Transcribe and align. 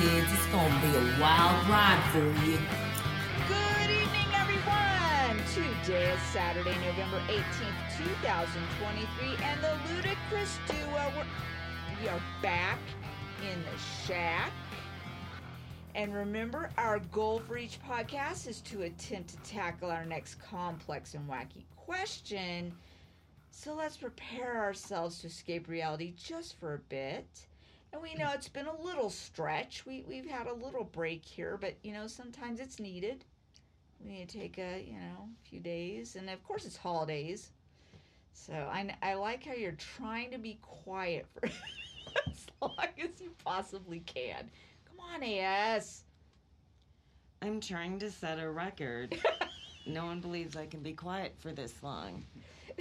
kids. 0.00 0.26
It's 0.32 0.46
gonna 0.46 0.80
be 0.80 0.88
a 0.88 1.20
wild 1.20 1.68
ride 1.68 2.02
for 2.10 2.18
you. 2.18 2.58
Good 3.46 3.90
evening, 3.90 4.26
everyone. 4.34 5.38
Today 5.54 6.10
is 6.10 6.20
Saturday, 6.32 6.74
November 6.84 7.20
18th, 7.28 7.98
2023, 7.98 9.36
and 9.44 9.62
the 9.62 9.78
ludicrous 9.94 10.58
duo. 10.66 11.12
We're, 11.16 12.02
we 12.02 12.08
are 12.08 12.20
back 12.42 12.80
in 13.48 13.62
the 13.62 13.78
shack. 14.04 14.50
And 15.94 16.12
remember, 16.12 16.70
our 16.76 16.98
goal 17.12 17.38
for 17.46 17.56
each 17.56 17.78
podcast 17.80 18.48
is 18.48 18.60
to 18.62 18.82
attempt 18.82 19.28
to 19.30 19.36
tackle 19.48 19.92
our 19.92 20.04
next 20.04 20.42
complex 20.42 21.14
and 21.14 21.28
wacky 21.30 21.66
question. 21.76 22.74
So 23.52 23.76
let's 23.76 23.96
prepare 23.96 24.58
ourselves 24.58 25.20
to 25.20 25.28
escape 25.28 25.68
reality 25.68 26.14
just 26.16 26.58
for 26.58 26.74
a 26.74 26.78
bit. 26.78 27.46
And 27.94 28.02
we 28.02 28.12
know 28.16 28.32
it's 28.34 28.48
been 28.48 28.66
a 28.66 28.82
little 28.82 29.08
stretch. 29.08 29.86
We, 29.86 30.04
we've 30.08 30.28
had 30.28 30.48
a 30.48 30.52
little 30.52 30.82
break 30.82 31.24
here, 31.24 31.56
but 31.60 31.74
you 31.84 31.92
know, 31.92 32.08
sometimes 32.08 32.58
it's 32.58 32.80
needed. 32.80 33.24
We 34.04 34.10
need 34.10 34.28
to 34.30 34.38
take 34.40 34.58
a, 34.58 34.84
you 34.84 34.94
know, 34.94 35.28
a 35.28 35.48
few 35.48 35.60
days. 35.60 36.16
And 36.16 36.28
of 36.28 36.42
course, 36.42 36.64
it's 36.64 36.76
holidays. 36.76 37.50
So 38.32 38.52
I, 38.52 38.92
I 39.00 39.14
like 39.14 39.46
how 39.46 39.52
you're 39.52 39.76
trying 39.96 40.32
to 40.32 40.38
be 40.38 40.58
quiet 40.60 41.26
for 41.32 41.46
as 42.26 42.46
long 42.60 42.74
as 42.98 43.20
you 43.20 43.30
possibly 43.44 44.00
can. 44.00 44.50
Come 44.88 44.98
on, 45.14 45.22
AS. 45.22 46.02
I'm 47.42 47.60
trying 47.60 48.00
to 48.00 48.10
set 48.10 48.40
a 48.40 48.50
record. 48.50 49.16
no 49.86 50.06
one 50.06 50.18
believes 50.18 50.56
I 50.56 50.66
can 50.66 50.80
be 50.80 50.94
quiet 50.94 51.36
for 51.38 51.52
this 51.52 51.80
long. 51.80 52.24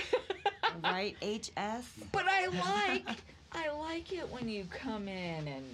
right, 0.84 1.16
HS? 1.22 1.86
But 2.12 2.26
I 2.28 2.48
like 2.48 3.24
I 3.54 3.70
like 3.72 4.12
it 4.14 4.30
when 4.32 4.50
you 4.50 4.66
come 4.66 5.08
in 5.08 5.48
and 5.48 5.66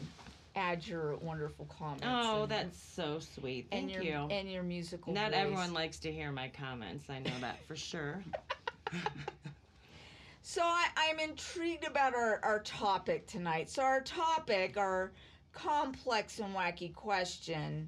add 0.56 0.86
your 0.86 1.16
wonderful 1.18 1.66
comments. 1.66 2.06
Oh, 2.08 2.44
and, 2.44 2.52
that's 2.52 2.78
so 2.78 3.20
sweet. 3.20 3.68
Thank 3.72 3.94
your 3.94 4.04
you. 4.04 4.28
and 4.30 4.52
your 4.52 4.64
musical. 4.64 5.14
Not 5.14 5.32
voice. 5.32 5.40
everyone 5.40 5.74
likes 5.74 6.00
to 6.00 6.12
hear 6.12 6.32
my 6.32 6.50
comments. 6.50 7.10
I 7.10 7.20
know 7.20 7.32
that 7.42 7.64
for 7.68 7.76
sure. 7.76 8.24
So 10.50 10.64
I, 10.64 10.88
I'm 10.98 11.20
intrigued 11.20 11.86
about 11.86 12.16
our, 12.16 12.40
our 12.42 12.62
topic 12.62 13.28
tonight. 13.28 13.70
So 13.70 13.84
our 13.84 14.02
topic, 14.02 14.78
our 14.78 15.12
complex 15.54 16.40
and 16.40 16.56
wacky 16.56 16.92
question. 16.92 17.88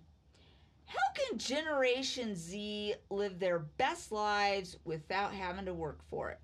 How 0.86 1.14
can 1.16 1.40
Generation 1.40 2.36
Z 2.36 2.94
live 3.10 3.40
their 3.40 3.58
best 3.58 4.12
lives 4.12 4.78
without 4.86 5.34
having 5.34 5.66
to 5.66 5.74
work 5.74 6.02
for 6.08 6.30
it? 6.30 6.40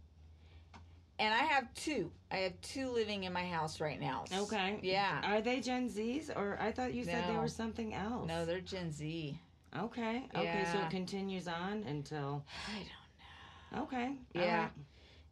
And 1.19 1.33
I 1.33 1.39
have 1.39 1.73
two. 1.73 2.11
I 2.31 2.37
have 2.37 2.59
two 2.61 2.89
living 2.91 3.23
in 3.23 3.33
my 3.33 3.45
house 3.47 3.79
right 3.79 3.99
now. 3.99 4.25
Okay. 4.31 4.79
Yeah. 4.83 5.21
Are 5.23 5.41
they 5.41 5.59
Gen 5.59 5.89
Zs 5.89 6.29
or 6.35 6.57
I 6.61 6.71
thought 6.71 6.93
you 6.93 7.03
said 7.03 7.27
they 7.27 7.37
were 7.37 7.47
something 7.47 7.93
else? 7.93 8.27
No, 8.27 8.45
they're 8.45 8.61
Gen 8.61 8.91
Z. 8.91 9.39
Okay. 9.77 10.23
Okay, 10.35 10.65
so 10.71 10.79
it 10.79 10.89
continues 10.89 11.47
on 11.47 11.83
until 11.87 12.45
I 12.67 12.77
don't 13.71 13.79
know. 13.79 13.83
Okay. 13.83 14.15
Yeah. 14.33 14.59
right. 14.61 14.71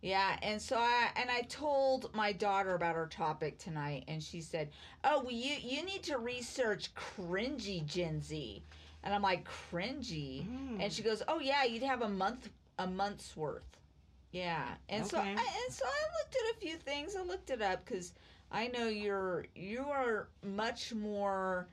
Yeah, 0.01 0.37
and 0.43 0.61
so 0.61 0.75
I 0.77 1.09
and 1.15 1.31
I 1.31 1.41
told 1.43 2.13
my 2.13 2.31
daughter 2.31 2.75
about 2.75 2.95
our 2.95 3.07
topic 3.07 3.57
tonight, 3.57 4.03
and 4.07 4.21
she 4.21 4.39
said, 4.39 4.69
"Oh, 5.03 5.21
well, 5.23 5.31
you 5.31 5.55
you 5.55 5.83
need 5.83 6.03
to 6.03 6.17
research 6.19 6.93
cringy 6.93 7.83
Gen 7.85 8.21
Z," 8.21 8.61
and 9.03 9.15
I'm 9.15 9.23
like, 9.23 9.47
"Cringy," 9.71 10.45
Mm. 10.47 10.83
and 10.83 10.93
she 10.93 11.01
goes, 11.01 11.23
"Oh 11.27 11.39
yeah, 11.39 11.63
you'd 11.63 11.81
have 11.81 12.03
a 12.03 12.09
month 12.09 12.49
a 12.77 12.85
month's 12.85 13.35
worth." 13.35 13.63
Yeah, 14.35 14.65
and 14.89 15.07
so 15.07 15.17
I, 15.17 15.29
and 15.29 15.39
so 15.69 15.85
I 15.85 16.19
looked 16.19 16.35
at 16.35 16.57
a 16.57 16.59
few 16.59 16.75
things. 16.75 17.15
I 17.15 17.23
looked 17.23 17.51
it 17.51 17.61
up 17.61 17.85
because 17.85 18.11
I 18.51 18.67
know 18.67 18.89
you're 18.89 19.45
you 19.55 19.85
are 19.89 20.27
much 20.43 20.93
more 20.93 21.67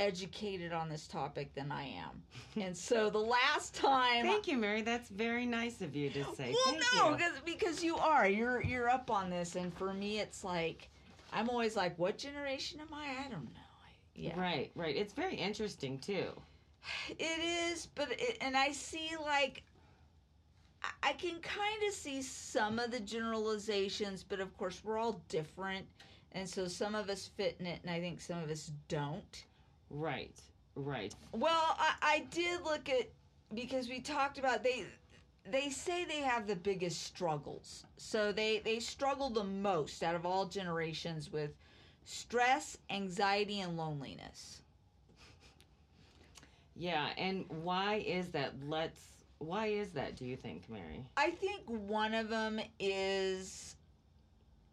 educated 0.00 0.72
on 0.72 0.88
this 0.88 1.06
topic 1.06 1.54
than 1.54 1.70
I 1.70 1.84
am, 1.84 2.22
and 2.60 2.76
so 2.76 3.08
the 3.08 3.18
last 3.18 3.76
time 3.76 4.24
Thank 4.24 4.48
you, 4.48 4.56
Mary. 4.56 4.82
That's 4.82 5.08
very 5.08 5.46
nice 5.46 5.80
of 5.80 5.94
you 5.94 6.10
to 6.10 6.24
say. 6.34 6.52
well, 6.52 6.74
Thank 6.74 6.82
no, 6.96 7.12
because 7.12 7.40
because 7.44 7.84
you 7.84 7.96
are 7.96 8.26
you're 8.28 8.64
you're 8.64 8.90
up 8.90 9.12
on 9.12 9.30
this, 9.30 9.54
and 9.54 9.72
for 9.74 9.94
me, 9.94 10.18
it's 10.18 10.42
like 10.42 10.88
I'm 11.32 11.48
always 11.48 11.76
like, 11.76 11.96
what 12.00 12.18
generation 12.18 12.80
am 12.80 12.92
I? 12.92 13.26
I 13.26 13.28
don't 13.28 13.44
know. 13.44 13.60
Yeah, 14.16 14.40
Right, 14.40 14.72
right. 14.74 14.96
It's 14.96 15.12
very 15.12 15.36
interesting 15.36 16.00
too. 16.00 16.32
it 17.10 17.70
is, 17.72 17.86
but 17.94 18.08
it, 18.10 18.38
and 18.40 18.56
I 18.56 18.72
see 18.72 19.10
like 19.24 19.62
I- 21.02 21.12
can 21.14 21.40
kind 21.40 21.82
of 21.88 21.94
see 21.94 22.22
some 22.22 22.78
of 22.78 22.90
the 22.90 23.00
generalizations, 23.00 24.24
but 24.24 24.40
of 24.40 24.56
course 24.56 24.82
we're 24.84 24.98
all 24.98 25.20
different, 25.28 25.86
and 26.32 26.48
so 26.48 26.68
some 26.68 26.94
of 26.94 27.08
us 27.10 27.26
fit 27.26 27.56
in 27.60 27.66
it, 27.66 27.80
and 27.82 27.90
I 27.90 28.00
think 28.00 28.20
some 28.20 28.38
of 28.42 28.50
us 28.50 28.70
don't. 28.88 29.44
Right, 29.90 30.40
right. 30.76 31.14
Well, 31.32 31.76
I, 31.78 31.94
I 32.02 32.18
did 32.30 32.62
look 32.62 32.88
at 32.88 33.08
because 33.54 33.88
we 33.88 34.00
talked 34.00 34.38
about 34.38 34.62
they 34.62 34.84
they 35.44 35.70
say 35.70 36.04
they 36.04 36.20
have 36.20 36.46
the 36.46 36.56
biggest 36.56 37.02
struggles. 37.02 37.84
So 37.96 38.32
they 38.32 38.58
they 38.60 38.80
struggle 38.80 39.30
the 39.30 39.44
most 39.44 40.02
out 40.02 40.14
of 40.14 40.26
all 40.26 40.46
generations 40.46 41.32
with 41.32 41.50
stress, 42.04 42.78
anxiety, 42.90 43.60
and 43.60 43.76
loneliness. 43.76 44.62
Yeah, 46.76 47.08
and 47.16 47.44
why 47.48 47.96
is 47.96 48.28
that? 48.30 48.54
Let's. 48.66 49.17
Why 49.38 49.66
is 49.66 49.90
that? 49.90 50.16
Do 50.16 50.24
you 50.24 50.36
think, 50.36 50.68
Mary? 50.68 51.04
I 51.16 51.30
think 51.30 51.62
one 51.66 52.14
of 52.14 52.28
them 52.28 52.60
is 52.78 53.76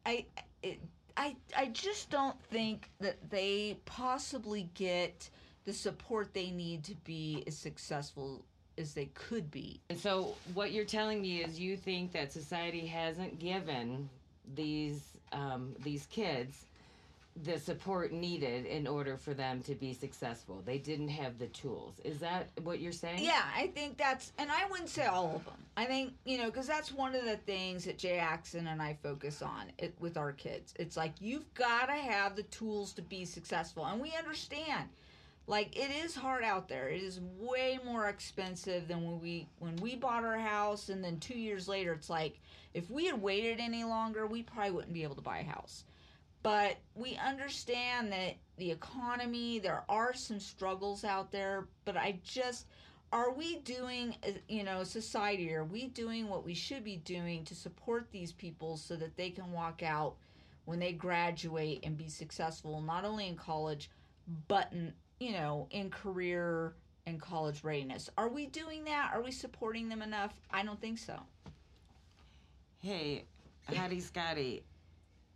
I 0.05 0.25
it, 0.63 0.79
I 1.17 1.35
I 1.55 1.67
just 1.67 2.09
don't 2.09 2.39
think 2.45 2.89
that 2.99 3.29
they 3.29 3.77
possibly 3.85 4.69
get 4.73 5.29
the 5.65 5.73
support 5.73 6.33
they 6.33 6.51
need 6.51 6.83
to 6.85 6.95
be 7.03 7.43
as 7.47 7.57
successful 7.57 8.45
as 8.77 8.93
they 8.93 9.05
could 9.07 9.49
be. 9.49 9.79
And 9.89 9.99
so, 9.99 10.35
what 10.53 10.71
you're 10.71 10.85
telling 10.85 11.21
me 11.21 11.43
is 11.43 11.59
you 11.59 11.77
think 11.77 12.11
that 12.13 12.31
society 12.31 12.85
hasn't 12.85 13.39
given 13.39 14.09
these 14.53 15.01
um, 15.31 15.75
these 15.83 16.05
kids 16.07 16.65
the 17.43 17.59
support 17.59 18.13
needed 18.13 18.65
in 18.65 18.87
order 18.87 19.17
for 19.17 19.33
them 19.33 19.61
to 19.63 19.75
be 19.75 19.93
successful. 19.93 20.61
They 20.65 20.77
didn't 20.77 21.09
have 21.09 21.37
the 21.37 21.47
tools. 21.47 21.99
Is 22.05 22.19
that 22.19 22.47
what 22.63 22.79
you're 22.79 22.93
saying? 22.93 23.23
Yeah, 23.23 23.43
I 23.55 23.67
think 23.67 23.97
that's, 23.97 24.31
and 24.37 24.49
I 24.49 24.65
wouldn't 24.69 24.89
say 24.89 25.05
all 25.05 25.35
of 25.35 25.43
them. 25.43 25.55
I 25.75 25.83
think 25.85 26.13
you 26.23 26.37
know 26.37 26.45
because 26.45 26.67
that's 26.67 26.93
one 26.93 27.13
of 27.13 27.25
the 27.25 27.35
things 27.35 27.83
that 27.85 27.97
Jay 27.97 28.19
Axon 28.19 28.67
and 28.67 28.81
I 28.81 28.97
focus 29.03 29.41
on 29.41 29.65
it 29.77 29.93
with 29.99 30.15
our 30.15 30.31
kids. 30.31 30.73
It's 30.79 30.95
like 30.95 31.13
you've 31.19 31.53
got 31.53 31.87
to 31.87 31.93
have 31.93 32.37
the 32.37 32.43
tools 32.43 32.93
to 32.93 33.01
be 33.01 33.25
successful, 33.25 33.85
and 33.85 34.01
we 34.01 34.13
understand. 34.17 34.87
Like 35.47 35.77
it 35.77 35.91
is 36.03 36.15
hard 36.15 36.43
out 36.43 36.67
there. 36.69 36.87
It 36.87 37.03
is 37.03 37.19
way 37.37 37.77
more 37.85 38.07
expensive 38.07 38.87
than 38.87 39.05
when 39.05 39.19
we 39.19 39.47
when 39.59 39.75
we 39.75 39.95
bought 39.95 40.23
our 40.23 40.39
house, 40.39 40.87
and 40.87 41.03
then 41.03 41.19
two 41.19 41.37
years 41.37 41.67
later, 41.67 41.91
it's 41.91 42.09
like 42.09 42.39
if 42.73 42.89
we 42.89 43.05
had 43.05 43.21
waited 43.21 43.59
any 43.59 43.83
longer, 43.83 44.25
we 44.25 44.41
probably 44.41 44.71
wouldn't 44.71 44.93
be 44.93 45.03
able 45.03 45.15
to 45.15 45.21
buy 45.21 45.39
a 45.39 45.43
house 45.43 45.83
but 46.45 46.77
we 46.93 47.17
understand 47.17 48.11
that 48.11 48.35
the 48.57 48.69
economy 48.69 49.57
there 49.57 49.83
are 49.89 50.13
some 50.13 50.39
struggles 50.39 51.03
out 51.03 51.31
there 51.31 51.67
but 51.85 51.97
i 51.97 52.19
just 52.23 52.67
are 53.11 53.33
we 53.33 53.57
doing 53.61 54.15
uh, 54.23 54.31
you 54.47 54.63
know 54.63 54.83
society 54.83 55.51
are 55.55 55.63
we 55.65 55.87
doing 55.87 56.29
what 56.29 56.45
we 56.45 56.53
should 56.53 56.83
be 56.83 56.97
doing 56.97 57.43
to 57.43 57.55
support 57.55 58.07
these 58.11 58.31
people 58.31 58.77
so 58.77 58.95
that 58.95 59.17
they 59.17 59.31
can 59.31 59.51
walk 59.51 59.81
out 59.81 60.17
when 60.65 60.77
they 60.77 60.91
graduate 60.91 61.79
and 61.83 61.97
be 61.97 62.07
successful 62.07 62.79
not 62.79 63.03
only 63.03 63.27
in 63.27 63.35
college 63.35 63.89
but 64.47 64.71
in 64.71 64.93
you 65.19 65.31
know 65.31 65.67
in 65.71 65.89
career 65.89 66.75
and 67.07 67.21
college 67.21 67.63
readiness? 67.63 68.09
Are 68.17 68.29
we 68.29 68.47
doing 68.47 68.83
that? 68.85 69.11
Are 69.13 69.21
we 69.21 69.31
supporting 69.31 69.89
them 69.89 70.01
enough? 70.01 70.33
I 70.51 70.63
don't 70.63 70.81
think 70.81 70.97
so. 70.97 71.19
Hey, 72.79 73.25
Hattie 73.63 73.99
Scotty, 73.99 74.63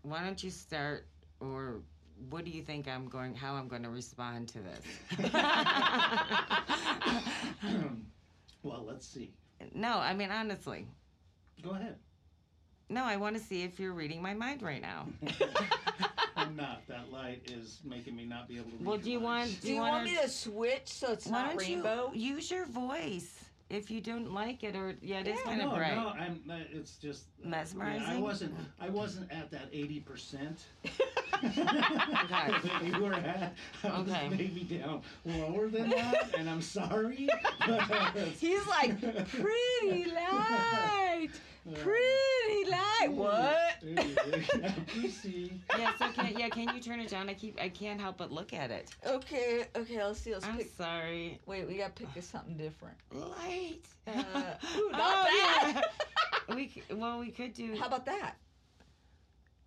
why 0.04 0.24
don't 0.24 0.42
you 0.44 0.50
start, 0.50 1.06
or 1.40 1.82
what 2.30 2.46
do 2.46 2.52
you 2.52 2.62
think 2.62 2.88
I'm 2.88 3.08
going? 3.08 3.36
How 3.36 3.54
I'm 3.56 3.68
going 3.68 3.84
to 3.84 3.90
respond 3.90 4.48
to 4.50 4.60
this? 4.60 5.30
well, 8.64 8.84
let's 8.88 9.08
see. 9.08 9.32
no, 9.74 9.98
I 10.00 10.14
mean 10.14 10.32
honestly. 10.32 10.86
Go 11.64 11.72
ahead. 11.72 11.96
No, 12.90 13.04
I 13.04 13.18
want 13.18 13.38
to 13.38 13.44
see 13.44 13.64
if 13.64 13.80
you're 13.80 13.94
reading 13.94 14.22
my 14.22 14.34
mind 14.34 14.62
right 14.64 14.82
now. 14.82 15.06
I'm 16.36 16.56
not. 16.56 16.88
That 16.88 17.12
light 17.12 17.42
is 17.52 17.80
making 17.84 18.16
me 18.16 18.26
not 18.26 18.48
be 18.48 18.56
able 18.58 18.72
to 18.72 18.78
read 18.78 18.86
Well, 18.86 18.98
do 18.98 19.12
you 19.12 19.20
minds. 19.20 19.52
want? 19.54 19.62
do 19.62 19.70
you 19.74 19.76
wanna- 19.80 19.92
want 19.92 20.04
me 20.06 20.18
to 20.22 20.30
switch 20.30 20.88
so 20.88 21.12
it's 21.12 21.28
Why 21.28 21.42
not 21.44 21.50
don't 21.50 21.58
rainbow 21.60 22.12
you 22.14 22.36
use 22.36 22.50
your 22.50 22.66
voice 22.66 23.39
if 23.70 23.92
you 23.92 24.02
don't 24.02 24.34
like 24.34 24.64
it, 24.64 24.76
or 24.76 24.96
yeah, 25.02 25.20
it 25.20 25.28
is 25.28 25.40
kind 25.42 25.62
of 25.62 25.70
no, 25.70 25.76
bright. 25.76 25.96
no, 25.96 26.10
I'm. 26.10 26.42
uh, 26.50 26.56
It's 26.72 26.96
just 26.98 27.26
uh, 27.46 27.50
yeah, 27.50 28.04
I 28.08 28.18
wasn't. 28.18 28.56
I 28.80 28.90
wasn't 28.90 29.32
at 29.32 29.52
that 29.52 29.70
eighty 29.72 30.00
percent. 30.00 30.60
They 31.42 33.00
were 33.00 33.14
at, 33.14 33.54
I 33.84 34.00
was 34.02 34.10
Okay. 34.10 34.30
maybe 34.30 34.64
down 34.78 35.02
lower 35.26 35.70
than 35.70 35.90
that, 35.90 36.36
and 36.38 36.50
I'm 36.50 36.62
sorry. 36.62 37.30
but- 37.68 38.14
He's 38.40 38.66
like, 38.68 39.00
pretty 39.30 40.12
light, 40.12 41.30
pretty 41.82 42.59
light. 42.70 43.12
What? 43.12 43.82
PC. 44.88 45.52
Yeah, 45.78 45.96
so 45.98 46.10
can 46.12 46.34
yeah, 46.38 46.50
can 46.50 46.74
you 46.76 46.82
turn 46.82 47.00
it 47.00 47.10
down? 47.10 47.30
I 47.30 47.34
keep 47.34 47.60
I 47.62 47.70
can't 47.70 48.00
help 48.02 48.18
but 48.18 48.32
look 48.32 48.54
at 48.54 48.70
it. 48.72 48.90
Okay, 49.06 49.66
okay. 49.76 50.04
Let's 50.04 50.20
see. 50.20 50.34
Let's 50.34 50.46
I'm 50.46 50.58
pick. 50.58 50.70
sorry. 50.78 51.40
Wait, 51.46 51.68
we 51.68 51.78
gotta 51.78 51.92
pick 51.92 52.22
something 52.24 52.58
different. 52.58 52.98
Light. 53.14 53.82
Uh, 54.08 54.12
ooh, 54.78 54.90
not 54.92 55.02
Oh, 55.02 55.26
that. 55.26 55.84
yeah. 56.50 56.56
we 56.56 56.68
c- 56.70 56.84
well 56.94 57.20
we 57.20 57.32
could 57.32 57.54
do 57.54 57.76
How 57.80 57.88
about 57.88 58.06
that? 58.06 58.36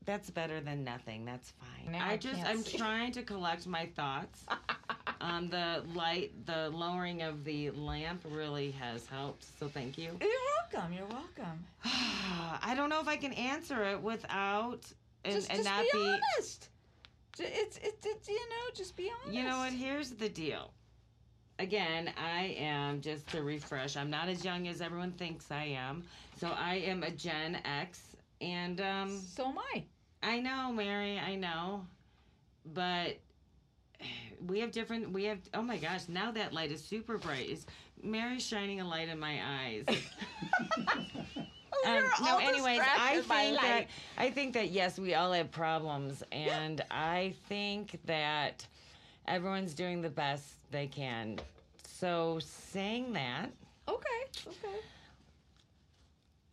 that's 0.04 0.30
better 0.30 0.60
than 0.60 0.82
nothing. 0.84 1.24
That's 1.24 1.52
fine. 1.52 1.92
Now 1.92 2.04
I, 2.06 2.12
I 2.12 2.16
just 2.16 2.44
I'm 2.44 2.62
see. 2.62 2.76
trying 2.76 3.12
to 3.12 3.22
collect 3.22 3.66
my 3.66 3.86
thoughts. 3.94 4.44
um 5.22 5.48
the 5.48 5.82
light 5.94 6.32
the 6.46 6.70
lowering 6.70 7.22
of 7.22 7.44
the 7.44 7.70
lamp 7.70 8.22
really 8.30 8.72
has 8.72 9.06
helped. 9.06 9.46
So 9.58 9.68
thank 9.68 9.96
you. 9.96 10.10
You're 10.20 10.30
welcome. 10.72 10.92
You're 10.92 11.06
welcome. 11.06 11.64
I 11.84 12.74
don't 12.76 12.90
know 12.90 13.00
if 13.00 13.08
I 13.08 13.16
can 13.16 13.32
answer 13.32 13.84
it 13.84 14.02
without 14.02 14.92
and, 15.24 15.34
just, 15.34 15.50
and 15.50 15.58
just 15.58 15.68
not 15.70 15.84
be, 15.92 15.98
be 15.98 16.08
honest. 16.08 16.68
It's, 17.38 17.78
it's 17.82 18.06
it's 18.06 18.28
you 18.28 18.34
know 18.50 18.74
just 18.74 18.96
be 18.96 19.10
honest. 19.22 19.36
You 19.36 19.44
know 19.44 19.58
what? 19.58 19.72
Here's 19.72 20.10
the 20.10 20.28
deal. 20.28 20.70
Again, 21.58 22.12
I 22.16 22.56
am 22.58 23.00
just 23.00 23.28
to 23.28 23.42
refresh. 23.42 23.96
I'm 23.96 24.10
not 24.10 24.28
as 24.28 24.44
young 24.44 24.66
as 24.68 24.80
everyone 24.80 25.12
thinks 25.12 25.50
I 25.50 25.64
am. 25.64 26.02
So 26.38 26.48
I 26.48 26.76
am 26.76 27.02
a 27.04 27.10
Gen 27.10 27.58
X, 27.64 28.16
and 28.40 28.80
um, 28.80 29.18
So 29.18 29.48
am 29.48 29.58
I. 29.58 29.84
I 30.22 30.40
know, 30.40 30.72
Mary. 30.72 31.18
I 31.18 31.36
know, 31.36 31.86
but 32.74 33.18
we 34.46 34.60
have 34.60 34.70
different. 34.72 35.12
We 35.12 35.24
have. 35.24 35.38
Oh 35.54 35.62
my 35.62 35.76
gosh! 35.76 36.08
Now 36.08 36.30
that 36.32 36.52
light 36.52 36.70
is 36.72 36.82
super 36.84 37.18
bright. 37.18 37.48
Is 37.48 37.66
Mary's 38.02 38.46
shining 38.46 38.80
a 38.80 38.86
light 38.88 39.08
in 39.08 39.18
my 39.18 39.40
eyes? 39.44 39.84
Oh, 41.84 41.88
Um, 41.88 41.94
you're 41.96 42.26
no, 42.26 42.32
all 42.34 42.38
anyways, 42.38 42.78
I 42.80 43.14
distracted 43.16 43.28
by 43.28 43.42
think 43.42 43.60
that 43.60 43.74
light. 43.74 43.88
I 44.16 44.30
think 44.30 44.54
that 44.54 44.70
yes, 44.70 44.98
we 45.00 45.14
all 45.14 45.32
have 45.32 45.50
problems, 45.50 46.22
and 46.30 46.80
I 46.92 47.34
think 47.48 47.98
that 48.04 48.64
everyone's 49.26 49.74
doing 49.74 50.00
the 50.00 50.10
best 50.10 50.44
they 50.70 50.86
can. 50.86 51.40
So 51.84 52.38
saying 52.40 53.12
that, 53.14 53.50
Okay. 53.88 53.98
Okay. 54.46 54.76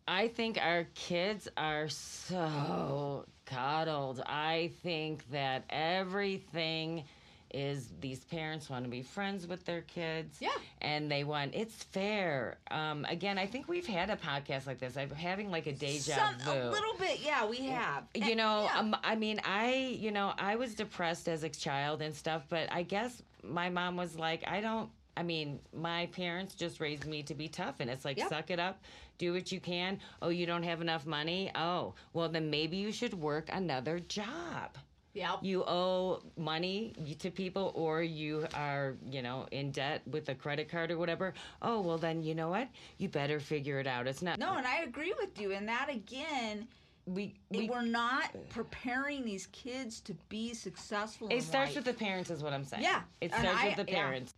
I 0.08 0.26
think 0.28 0.58
our 0.60 0.84
kids 0.94 1.48
are 1.56 1.88
so 1.88 3.24
coddled. 3.46 4.22
I 4.26 4.72
think 4.82 5.30
that 5.30 5.64
everything 5.70 7.04
is 7.52 7.88
these 8.00 8.24
parents 8.24 8.70
want 8.70 8.84
to 8.84 8.90
be 8.90 9.02
friends 9.02 9.46
with 9.46 9.64
their 9.64 9.82
kids. 9.82 10.36
Yeah. 10.40 10.50
And 10.80 11.10
they 11.10 11.24
want 11.24 11.54
it's 11.54 11.82
fair. 11.84 12.58
Um, 12.70 13.04
again, 13.08 13.38
I 13.38 13.46
think 13.46 13.68
we've 13.68 13.86
had 13.86 14.10
a 14.10 14.16
podcast 14.16 14.66
like 14.66 14.78
this. 14.78 14.96
I'm 14.96 15.10
having 15.10 15.50
like 15.50 15.66
a 15.66 15.72
deja 15.72 16.14
Some, 16.14 16.34
vu. 16.44 16.50
a 16.52 16.70
little 16.70 16.94
bit. 16.98 17.20
Yeah, 17.20 17.46
we 17.46 17.58
have. 17.66 18.04
you 18.14 18.22
And- 18.22 18.36
know 18.36 18.68
yeah. 18.72 18.78
um, 18.78 18.96
i 19.02 19.14
mean 19.14 19.40
i 19.44 19.96
you 19.98 20.10
know 20.10 20.32
i 20.38 20.56
was 20.56 20.74
depressed 20.74 21.28
as 21.28 21.42
a 21.42 21.48
child 21.48 22.00
and 22.02 22.14
stuff 22.14 22.42
but 22.48 22.68
i 22.72 22.82
guess 22.82 23.22
my 23.42 23.68
mom 23.68 23.96
was 23.96 24.16
like 24.18 24.44
i 24.48 24.60
don't 24.60 24.88
i 25.16 25.22
mean 25.22 25.58
my 25.74 26.06
parents 26.06 26.54
just 26.54 26.80
raised 26.80 27.06
me 27.06 27.22
to 27.24 27.34
be 27.34 27.48
tough 27.48 27.76
and 27.80 27.90
it's 27.90 28.04
like 28.04 28.16
Yep. 28.18 28.28
suck 28.28 28.50
it 28.50 28.58
up 28.60 28.82
do 29.18 29.32
what 29.32 29.50
you 29.52 29.60
can 29.60 29.98
oh 30.22 30.28
you 30.28 30.46
don't 30.46 30.62
have 30.62 30.80
enough 30.80 31.06
money 31.06 31.50
oh 31.54 31.94
well 32.12 32.28
then 32.28 32.50
maybe 32.50 32.76
you 32.76 32.92
should 32.92 33.14
work 33.14 33.48
another 33.52 33.98
job 34.00 34.76
yeah. 35.14 35.36
you 35.42 35.64
owe 35.66 36.22
money 36.36 36.92
to 37.18 37.30
people 37.30 37.72
or 37.74 38.02
you 38.02 38.46
are 38.54 38.94
you 39.10 39.22
know 39.22 39.46
in 39.50 39.70
debt 39.70 40.02
with 40.06 40.28
a 40.28 40.34
credit 40.34 40.68
card 40.70 40.90
or 40.90 40.98
whatever 40.98 41.34
oh 41.62 41.80
well 41.80 41.98
then 41.98 42.22
you 42.22 42.34
know 42.34 42.48
what 42.48 42.68
you 42.98 43.08
better 43.08 43.40
figure 43.40 43.80
it 43.80 43.86
out 43.86 44.06
it's 44.06 44.22
not 44.22 44.38
No, 44.38 44.56
and 44.56 44.66
I 44.66 44.82
agree 44.82 45.12
with 45.18 45.40
you. 45.40 45.52
And 45.52 45.68
that 45.68 45.88
again, 45.90 46.66
we, 47.06 47.34
we, 47.50 47.68
we're 47.68 47.82
not 47.82 48.30
preparing 48.50 49.24
these 49.24 49.46
kids 49.48 50.00
to 50.02 50.14
be 50.28 50.54
successful. 50.54 51.28
It 51.30 51.42
starts 51.42 51.70
life. 51.70 51.76
with 51.76 51.84
the 51.86 52.04
parents, 52.04 52.30
is 52.30 52.42
what 52.42 52.52
I'm 52.52 52.64
saying. 52.64 52.82
Yeah, 52.82 53.02
It 53.20 53.32
starts 53.32 53.48
I- 53.62 53.66
with 53.76 53.86
the 53.86 53.92
yeah. 53.92 53.98
parents. 54.02 54.34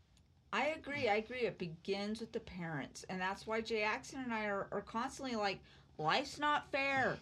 I 0.54 0.66
agree. 0.68 1.08
I 1.08 1.16
agree. 1.16 1.40
It 1.46 1.56
begins 1.58 2.20
with 2.20 2.32
the 2.32 2.40
parents, 2.40 3.06
and 3.08 3.18
that's 3.18 3.46
why 3.46 3.62
Jay 3.62 3.82
Axon 3.84 4.20
and 4.22 4.34
I 4.34 4.44
are, 4.44 4.66
are 4.70 4.82
constantly 4.82 5.34
like, 5.34 5.60
life's 5.96 6.38
not 6.38 6.70
fair. 6.70 7.16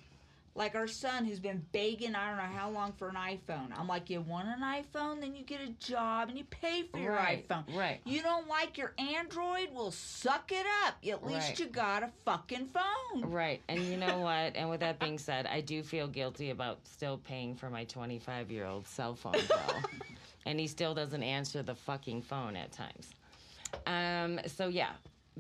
Like 0.56 0.75
our 0.75 0.88
son, 0.88 1.25
who's 1.25 1.38
been 1.38 1.64
begging, 1.73 2.14
I 2.17 2.29
don't 2.29 2.37
know 2.38 2.58
how 2.58 2.70
long 2.70 2.93
for 2.93 3.08
an 3.08 3.14
iPhone. 3.14 3.69
I'm 3.79 3.87
like, 3.87 4.11
you 4.11 4.20
want 4.20 4.49
an 4.49 4.61
iPhone, 4.61 5.20
then 5.20 5.35
you 5.37 5.44
get 5.44 5.61
a 5.61 5.69
job 5.79 6.29
and 6.29 6.37
you 6.37 6.43
pay 6.44 6.82
for 6.91 6.99
your 6.99 7.12
Right, 7.12 7.47
iPhone. 7.49 7.76
right. 7.76 8.00
You 8.05 8.20
don't 8.20 8.49
like 8.49 8.76
your 8.76 8.93
Android? 8.99 9.69
Well, 9.73 9.93
suck 9.93 10.50
it 10.50 10.67
up. 10.87 10.97
At 11.08 11.25
least 11.25 11.49
Right. 11.50 11.61
you 11.61 11.67
got 11.67 12.02
a 12.02 12.11
fucking 12.25 12.67
phone. 12.75 13.31
Right. 13.31 13.62
And 13.69 13.81
you 13.85 13.97
know 13.97 14.19
what? 14.23 14.56
And 14.56 14.69
with 14.69 14.81
that 14.81 14.99
being 14.99 15.19
said, 15.19 15.47
I 15.47 15.61
do 15.61 15.85
feel 15.85 16.08
guilty 16.08 16.50
about 16.50 16.81
still 16.85 17.19
paying 17.19 17.55
for 17.55 17.70
my 17.70 17.85
25 17.85 18.50
year 18.50 18.67
old 18.67 18.88
cell 18.88 19.14
phone 19.14 19.32
bill. 19.32 19.82
and 20.46 20.58
he 20.58 20.67
still 20.67 20.94
doesn't 20.94 21.23
answer 21.23 21.62
the 21.62 21.76
fucking 21.76 22.23
phone 22.23 22.56
at 22.56 22.73
times. 22.73 23.11
Um, 23.87 24.41
so 24.46 24.67
yeah. 24.67 24.91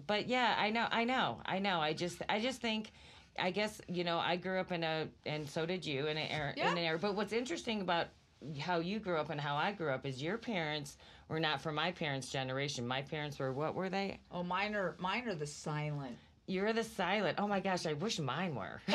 But 0.06 0.28
yeah, 0.28 0.54
I 0.56 0.70
know, 0.70 0.86
I 0.88 1.02
know, 1.02 1.40
I 1.44 1.58
know. 1.58 1.80
I 1.80 1.92
just, 1.94 2.22
I 2.28 2.38
just 2.40 2.60
think, 2.60 2.92
I 3.40 3.50
guess, 3.50 3.80
you 3.88 4.04
know, 4.04 4.18
I 4.18 4.36
grew 4.36 4.58
up 4.60 4.70
in 4.72 4.84
a, 4.84 5.08
and 5.26 5.48
so 5.48 5.66
did 5.66 5.84
you, 5.84 6.06
in 6.06 6.16
an 6.16 6.28
era, 6.28 6.52
Yeah. 6.56 6.70
in 6.72 6.78
an 6.78 6.84
era. 6.84 6.98
But 6.98 7.14
what's 7.14 7.32
interesting 7.32 7.80
about 7.80 8.08
how 8.58 8.78
you 8.80 8.98
grew 8.98 9.16
up 9.16 9.30
and 9.30 9.40
how 9.40 9.56
I 9.56 9.72
grew 9.72 9.90
up 9.90 10.06
is 10.06 10.22
your 10.22 10.38
parents 10.38 10.96
were 11.28 11.40
not 11.40 11.60
from 11.60 11.74
my 11.74 11.92
parents' 11.92 12.30
generation. 12.30 12.86
My 12.86 13.02
parents 13.02 13.38
were, 13.38 13.52
what 13.52 13.74
were 13.74 13.88
they? 13.88 14.18
Oh, 14.32 14.42
mine 14.42 14.74
are 14.74 14.94
mine 14.98 15.28
are 15.28 15.34
the 15.34 15.46
silent. 15.46 16.16
You're 16.46 16.72
the 16.72 16.82
silent. 16.82 17.38
Oh 17.38 17.46
my 17.46 17.60
gosh, 17.60 17.86
I 17.86 17.92
wish 17.92 18.18
mine 18.18 18.54
were. 18.54 18.80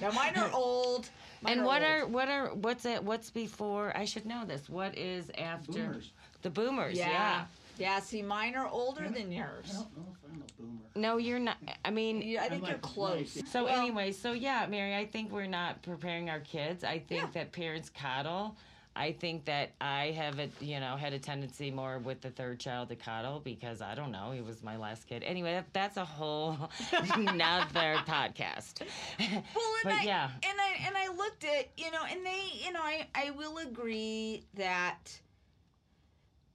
Now 0.00 0.10
mine 0.12 0.36
are 0.36 0.50
old. 0.52 1.08
Mine 1.42 1.58
and 1.58 1.66
what 1.66 1.82
old. 1.82 1.90
are 1.90 2.06
what 2.06 2.28
are 2.28 2.54
what's 2.54 2.84
it 2.84 3.02
what's 3.02 3.30
before? 3.30 3.92
I 3.96 4.04
should 4.04 4.26
know 4.26 4.44
this. 4.46 4.68
What 4.68 4.96
is 4.96 5.30
after 5.36 5.72
Boomers. 5.72 6.10
the 6.42 6.50
boomers? 6.50 6.96
Yeah. 6.96 7.08
Yeah. 7.10 7.44
Yeah. 7.78 8.00
See, 8.00 8.22
mine 8.22 8.54
are 8.54 8.68
older 8.68 9.08
than 9.08 9.30
I 9.32 9.36
yours. 9.36 9.70
don't 9.72 9.96
know 9.96 10.06
if 10.12 10.30
I'm 10.32 10.42
a 10.42 10.62
boomer. 10.62 10.80
No, 10.94 11.16
you're 11.18 11.38
not. 11.38 11.56
I 11.84 11.90
mean, 11.90 12.22
You- 12.22 12.38
I 12.38 12.44
I'm 12.44 12.50
think 12.50 12.68
you're 12.68 12.78
close. 12.78 13.42
so 13.50 13.64
Well- 13.64 13.78
anyway, 13.78 14.12
so 14.12 14.32
yeah, 14.32 14.66
Mary, 14.68 14.94
I 14.94 15.06
think 15.06 15.30
we're 15.32 15.46
not 15.46 15.82
preparing 15.82 16.30
our 16.30 16.40
kids. 16.40 16.84
I 16.84 16.98
think 16.98 17.22
Yeah. 17.22 17.30
that 17.34 17.52
parents 17.52 17.90
coddle. 17.90 18.56
I 18.98 19.12
think 19.12 19.44
that 19.44 19.72
I 19.78 20.12
have 20.12 20.38
it, 20.38 20.50
you 20.58 20.80
know, 20.80 20.96
had 20.96 21.12
a 21.12 21.18
tendency 21.18 21.70
more 21.70 21.98
with 21.98 22.22
the 22.22 22.30
third 22.30 22.58
child 22.58 22.88
to 22.88 22.96
coddle 22.96 23.40
because 23.40 23.82
I 23.82 23.94
don't 23.94 24.10
know, 24.10 24.32
he 24.32 24.40
was 24.40 24.62
my 24.62 24.78
last 24.78 25.06
kid. 25.06 25.22
Anyway, 25.22 25.52
that, 25.52 25.66
that's 25.74 25.98
a 25.98 26.04
whole 26.06 26.56
another 27.12 27.96
podcast. 28.06 28.80
Well, 29.20 29.28
and 29.28 29.44
but 29.84 29.92
I, 29.92 30.02
yeah, 30.02 30.30
and 30.48 30.58
I 30.58 30.86
and 30.86 30.96
I 30.96 31.08
looked 31.08 31.44
at 31.44 31.68
you 31.76 31.90
know, 31.90 32.04
and 32.10 32.24
they 32.24 32.42
you 32.64 32.72
know, 32.72 32.80
I 32.80 33.06
I 33.14 33.32
will 33.32 33.58
agree 33.58 34.44
that 34.54 35.20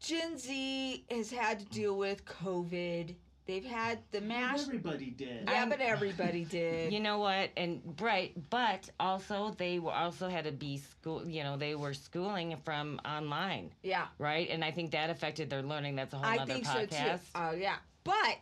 Gen 0.01 0.37
Z 0.37 1.05
has 1.11 1.31
had 1.31 1.59
to 1.59 1.65
deal 1.65 1.95
with 1.97 2.25
COVID. 2.25 3.15
They've 3.45 3.65
had 3.65 3.99
the 4.11 4.19
Well, 4.19 4.27
mass. 4.29 4.63
everybody 4.63 5.11
did. 5.11 5.43
Yeah, 5.47 5.51
I'm- 5.59 5.69
but 5.69 5.79
everybody 5.81 6.45
did. 6.45 6.91
You 6.93 6.99
know 6.99 7.19
what? 7.19 7.49
And 7.57 7.95
right, 8.01 8.33
but 8.49 8.89
also 8.99 9.51
they 9.57 9.79
were 9.79 9.91
also 9.91 10.27
had 10.29 10.45
to 10.45 10.51
be 10.51 10.77
school. 10.77 11.27
You 11.27 11.43
know, 11.43 11.57
they 11.57 11.75
were 11.75 11.93
schooling 11.93 12.55
from 12.63 12.99
online, 13.05 13.73
yeah, 13.83 14.07
right? 14.17 14.49
And 14.49 14.63
I 14.63 14.71
think 14.71 14.91
that 14.91 15.09
affected 15.09 15.49
their 15.49 15.61
learning. 15.63 15.95
That's 15.95 16.13
a 16.13 16.17
whole 16.17 16.25
I 16.25 16.37
other 16.37 16.53
think 16.53 16.65
podcast. 16.65 16.89
so 16.89 17.15
too. 17.15 17.19
Oh 17.35 17.51
yeah, 17.51 17.75
but 18.03 18.37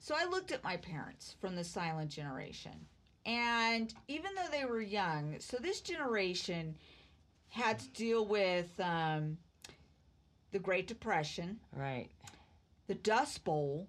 so 0.00 0.14
I 0.16 0.24
looked 0.26 0.50
at 0.52 0.62
my 0.64 0.76
parents 0.78 1.34
from 1.40 1.54
the 1.56 1.64
silent 1.64 2.10
generation, 2.10 2.86
and 3.26 3.92
even 4.08 4.30
though 4.34 4.50
they 4.50 4.64
were 4.64 4.80
young, 4.80 5.36
so 5.40 5.58
this 5.60 5.80
generation 5.80 6.76
had 7.48 7.78
to 7.80 7.88
deal 7.90 8.24
with 8.26 8.68
um, 8.80 9.36
the 10.52 10.58
Great 10.58 10.86
Depression, 10.86 11.58
Right. 11.74 12.08
the 12.86 12.94
Dust 12.94 13.44
Bowl, 13.44 13.86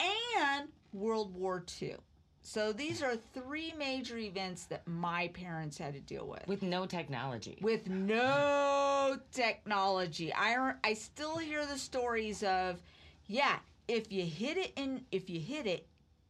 and 0.00 0.68
World 0.92 1.34
War 1.34 1.64
II. 1.80 1.96
So 2.42 2.72
these 2.72 3.02
are 3.02 3.16
three 3.34 3.72
major 3.76 4.18
events 4.18 4.66
that 4.66 4.86
my 4.86 5.28
parents 5.28 5.78
had 5.78 5.94
to 5.94 6.00
deal 6.00 6.26
with. 6.28 6.46
With 6.46 6.62
no 6.62 6.86
technology. 6.86 7.58
With 7.60 7.88
no 7.88 9.18
technology. 9.32 10.32
I, 10.32 10.74
I 10.84 10.94
still 10.94 11.38
hear 11.38 11.66
the 11.66 11.76
stories 11.78 12.44
of, 12.44 12.80
yeah, 13.26 13.56
if 13.88 14.12
you 14.12 14.24
hit 14.24 14.56
it 14.58 14.72
and 14.76 15.04
if 15.10 15.28
you 15.28 15.40
hit 15.40 15.66
it 15.66 15.86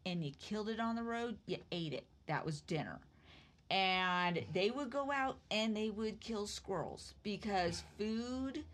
and 0.06 0.24
you 0.24 0.32
killed 0.40 0.70
it 0.70 0.80
on 0.80 0.96
the 0.96 1.02
road, 1.02 1.36
you 1.44 1.58
ate 1.70 1.92
it. 1.92 2.06
That 2.28 2.46
was 2.46 2.62
dinner. 2.62 2.98
And 3.70 4.42
they 4.54 4.70
would 4.70 4.88
go 4.88 5.12
out 5.12 5.36
and 5.50 5.76
they 5.76 5.90
would 5.90 6.20
kill 6.20 6.46
squirrels 6.46 7.12
because 7.22 7.82
food 7.98 8.64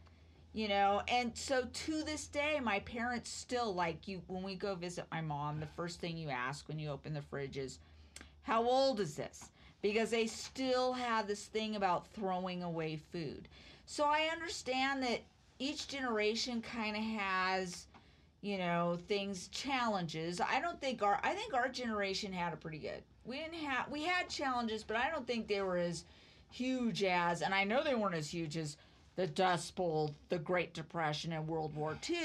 you 0.52 0.68
know 0.68 1.02
and 1.08 1.36
so 1.36 1.66
to 1.72 2.02
this 2.02 2.26
day 2.26 2.60
my 2.62 2.80
parents 2.80 3.30
still 3.30 3.74
like 3.74 4.06
you 4.06 4.20
when 4.26 4.42
we 4.42 4.54
go 4.54 4.74
visit 4.74 5.04
my 5.10 5.20
mom 5.20 5.60
the 5.60 5.66
first 5.66 6.00
thing 6.00 6.16
you 6.16 6.28
ask 6.28 6.68
when 6.68 6.78
you 6.78 6.90
open 6.90 7.14
the 7.14 7.22
fridge 7.22 7.56
is 7.56 7.78
how 8.42 8.64
old 8.64 9.00
is 9.00 9.14
this? 9.14 9.50
Because 9.80 10.10
they 10.10 10.26
still 10.26 10.92
have 10.92 11.26
this 11.26 11.46
thing 11.46 11.76
about 11.76 12.06
throwing 12.08 12.62
away 12.62 13.00
food. 13.12 13.48
So 13.86 14.04
I 14.04 14.28
understand 14.32 15.02
that 15.02 15.20
each 15.58 15.88
generation 15.88 16.62
kind 16.62 16.96
of 16.96 17.02
has 17.02 17.86
you 18.40 18.58
know 18.58 18.98
things 19.06 19.48
challenges. 19.48 20.40
I 20.40 20.60
don't 20.60 20.80
think 20.80 21.02
our 21.02 21.20
i 21.22 21.32
think 21.32 21.54
our 21.54 21.68
generation 21.68 22.32
had 22.32 22.52
it 22.52 22.60
pretty 22.60 22.78
good. 22.78 23.02
We 23.24 23.38
didn't 23.38 23.54
have 23.54 23.90
we 23.90 24.02
had 24.02 24.28
challenges 24.28 24.82
but 24.82 24.96
i 24.96 25.08
don't 25.10 25.26
think 25.26 25.46
they 25.46 25.62
were 25.62 25.78
as 25.78 26.04
huge 26.50 27.02
as 27.04 27.40
and 27.40 27.54
i 27.54 27.64
know 27.64 27.82
they 27.82 27.94
weren't 27.94 28.16
as 28.16 28.28
huge 28.28 28.56
as 28.56 28.76
the 29.22 29.28
dust 29.28 29.76
bowl 29.76 30.12
the 30.30 30.38
great 30.38 30.74
depression 30.74 31.32
and 31.32 31.46
world 31.46 31.76
war 31.76 31.96
ii 32.10 32.16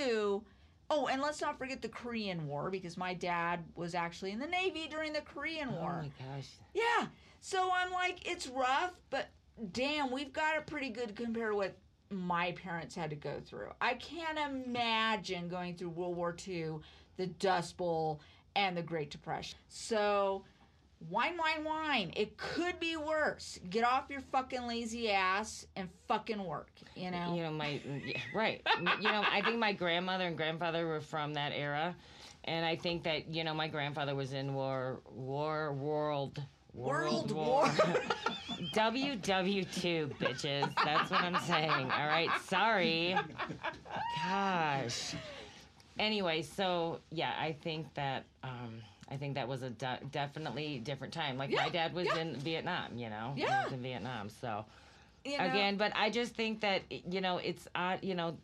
oh 0.89 1.08
and 1.12 1.22
let's 1.22 1.42
not 1.42 1.56
forget 1.56 1.80
the 1.80 1.88
korean 1.88 2.48
war 2.48 2.72
because 2.72 2.98
my 2.98 3.13
dad 3.13 3.63
was 3.75 3.94
actually 3.94 4.32
in 4.32 4.39
the 4.39 4.48
navy 4.48 4.88
during 4.89 5.13
the 5.13 5.22
korean 5.22 5.72
War. 5.74 5.77
Oh 5.80 5.84
war 5.84 6.01
my 6.01 6.36
gosh. 6.36 6.48
yeah 6.74 7.06
so 7.39 7.70
i'm 7.72 7.92
like 7.92 8.27
it's 8.27 8.48
rough 8.48 8.94
but 9.12 9.27
damn 9.74 10.10
we've 10.10 10.34
got 10.34 10.58
it 10.58 10.66
pretty 10.66 10.89
good 10.89 11.16
compared 11.16 11.51
to 11.51 11.56
what 11.56 11.77
my 12.10 12.54
parents 12.54 12.96
had 12.96 13.10
to 13.10 13.18
go 13.18 13.42
through. 13.46 13.70
I 13.82 13.96
can't 13.96 14.39
imagine 14.39 15.50
going 15.50 15.75
through 15.75 15.89
World 15.89 16.16
War 16.16 16.34
II, 16.48 16.75
the 17.18 17.27
Dust 17.27 17.75
Bowl, 17.75 18.22
and 18.56 18.77
the 18.77 18.82
Great 18.82 19.12
Depression. 19.12 19.60
So, 19.68 20.46
whine, 21.10 21.38
whine, 21.38 21.63
whine. 21.63 22.13
It 22.16 22.38
could 22.38 22.80
be 22.80 22.98
worse. 22.98 23.60
Get 23.70 23.84
off 23.84 24.06
your 24.10 24.22
fucking 24.22 24.68
lazy 24.68 25.12
ass 25.12 25.66
and 25.75 25.89
fucking 26.08 26.44
work, 26.44 26.72
you 26.96 27.12
know? 27.12 27.36
You 27.36 27.44
know, 27.44 27.51
my 27.51 27.82
right. 28.34 28.62
you 28.80 29.12
know, 29.12 29.24
I 29.32 29.42
think 29.42 29.60
my 29.60 29.74
grandmother 29.74 30.25
and 30.25 30.38
grandfather 30.38 30.88
were 30.88 31.01
from 31.01 31.34
that 31.36 31.51
era, 31.54 31.96
and 32.46 32.66
I 32.66 32.75
think 32.75 33.04
that 33.04 33.34
you 33.34 33.44
know 33.44 33.54
my 33.54 33.68
grandfather 33.68 34.16
was 34.16 34.34
in 34.34 34.54
war, 34.54 35.00
war, 35.13 35.74
world, 35.74 36.42
World 36.77 37.32
War. 37.32 37.66
WW2, 38.74 40.16
bitches. 40.20 40.72
That's 40.86 41.10
what 41.10 41.22
I'm 41.22 41.42
saying. 41.42 41.92
All 41.92 42.08
right. 42.08 42.30
Sorry. 42.48 43.16
Gosh. 44.24 45.16
Anyway, 45.98 46.44
so 46.44 47.00
yeah, 47.10 47.34
I 47.39 47.54
think 47.63 47.92
that 47.96 48.25
um, 48.44 48.82
I 49.10 49.18
think 49.18 49.36
that 49.36 49.48
was 49.48 49.62
a 49.64 49.70
de- 49.70 50.00
definitely 50.12 50.80
different 50.80 51.14
time. 51.14 51.38
Like 51.38 51.52
Yeah, 51.52 51.64
my 51.64 51.70
dad 51.70 51.94
was 51.94 52.08
yeah. 52.08 52.18
in 52.18 52.36
Vietnam. 52.36 52.98
You 52.98 53.10
know, 53.10 53.34
he 53.36 53.42
Yeah. 53.44 53.64
was 53.64 53.74
in 53.74 53.82
Vietnam. 53.82 54.30
So 54.30 54.66
You 55.26 55.38
know? 55.38 55.46
again, 55.46 55.78
but 55.78 55.92
I 55.96 56.10
just 56.10 56.34
think 56.36 56.62
that 56.62 56.82
you 56.90 57.22
know 57.22 57.38
it's 57.38 57.68
odd. 57.76 58.04
You 58.04 58.16
know, 58.16 58.38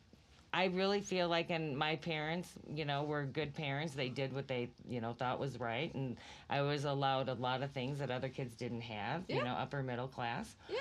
I 0.54 0.66
really 0.66 1.02
feel 1.02 1.28
like, 1.30 1.50
and 1.50 1.76
my 1.78 1.96
parents, 1.96 2.54
you 2.74 2.86
know, 2.86 3.04
were 3.04 3.24
good 3.26 3.54
parents. 3.56 3.94
They 3.96 4.10
did 4.10 4.34
what 4.34 4.48
they, 4.48 4.70
you 4.88 5.02
know, 5.02 5.14
thought 5.14 5.40
was 5.40 5.60
right, 5.60 5.94
and 5.96 6.16
I 6.50 6.62
was 6.62 6.86
allowed 6.86 7.28
a 7.28 7.34
lot 7.34 7.64
of 7.64 7.72
things 7.72 8.00
that 8.00 8.12
other 8.12 8.30
kids 8.30 8.54
didn't 8.56 8.82
have. 8.82 9.24
You 9.28 9.44
know, 9.44 9.54
upper 9.54 9.82
middle 9.82 10.08
class. 10.08 10.56
Yeah. 10.70 10.78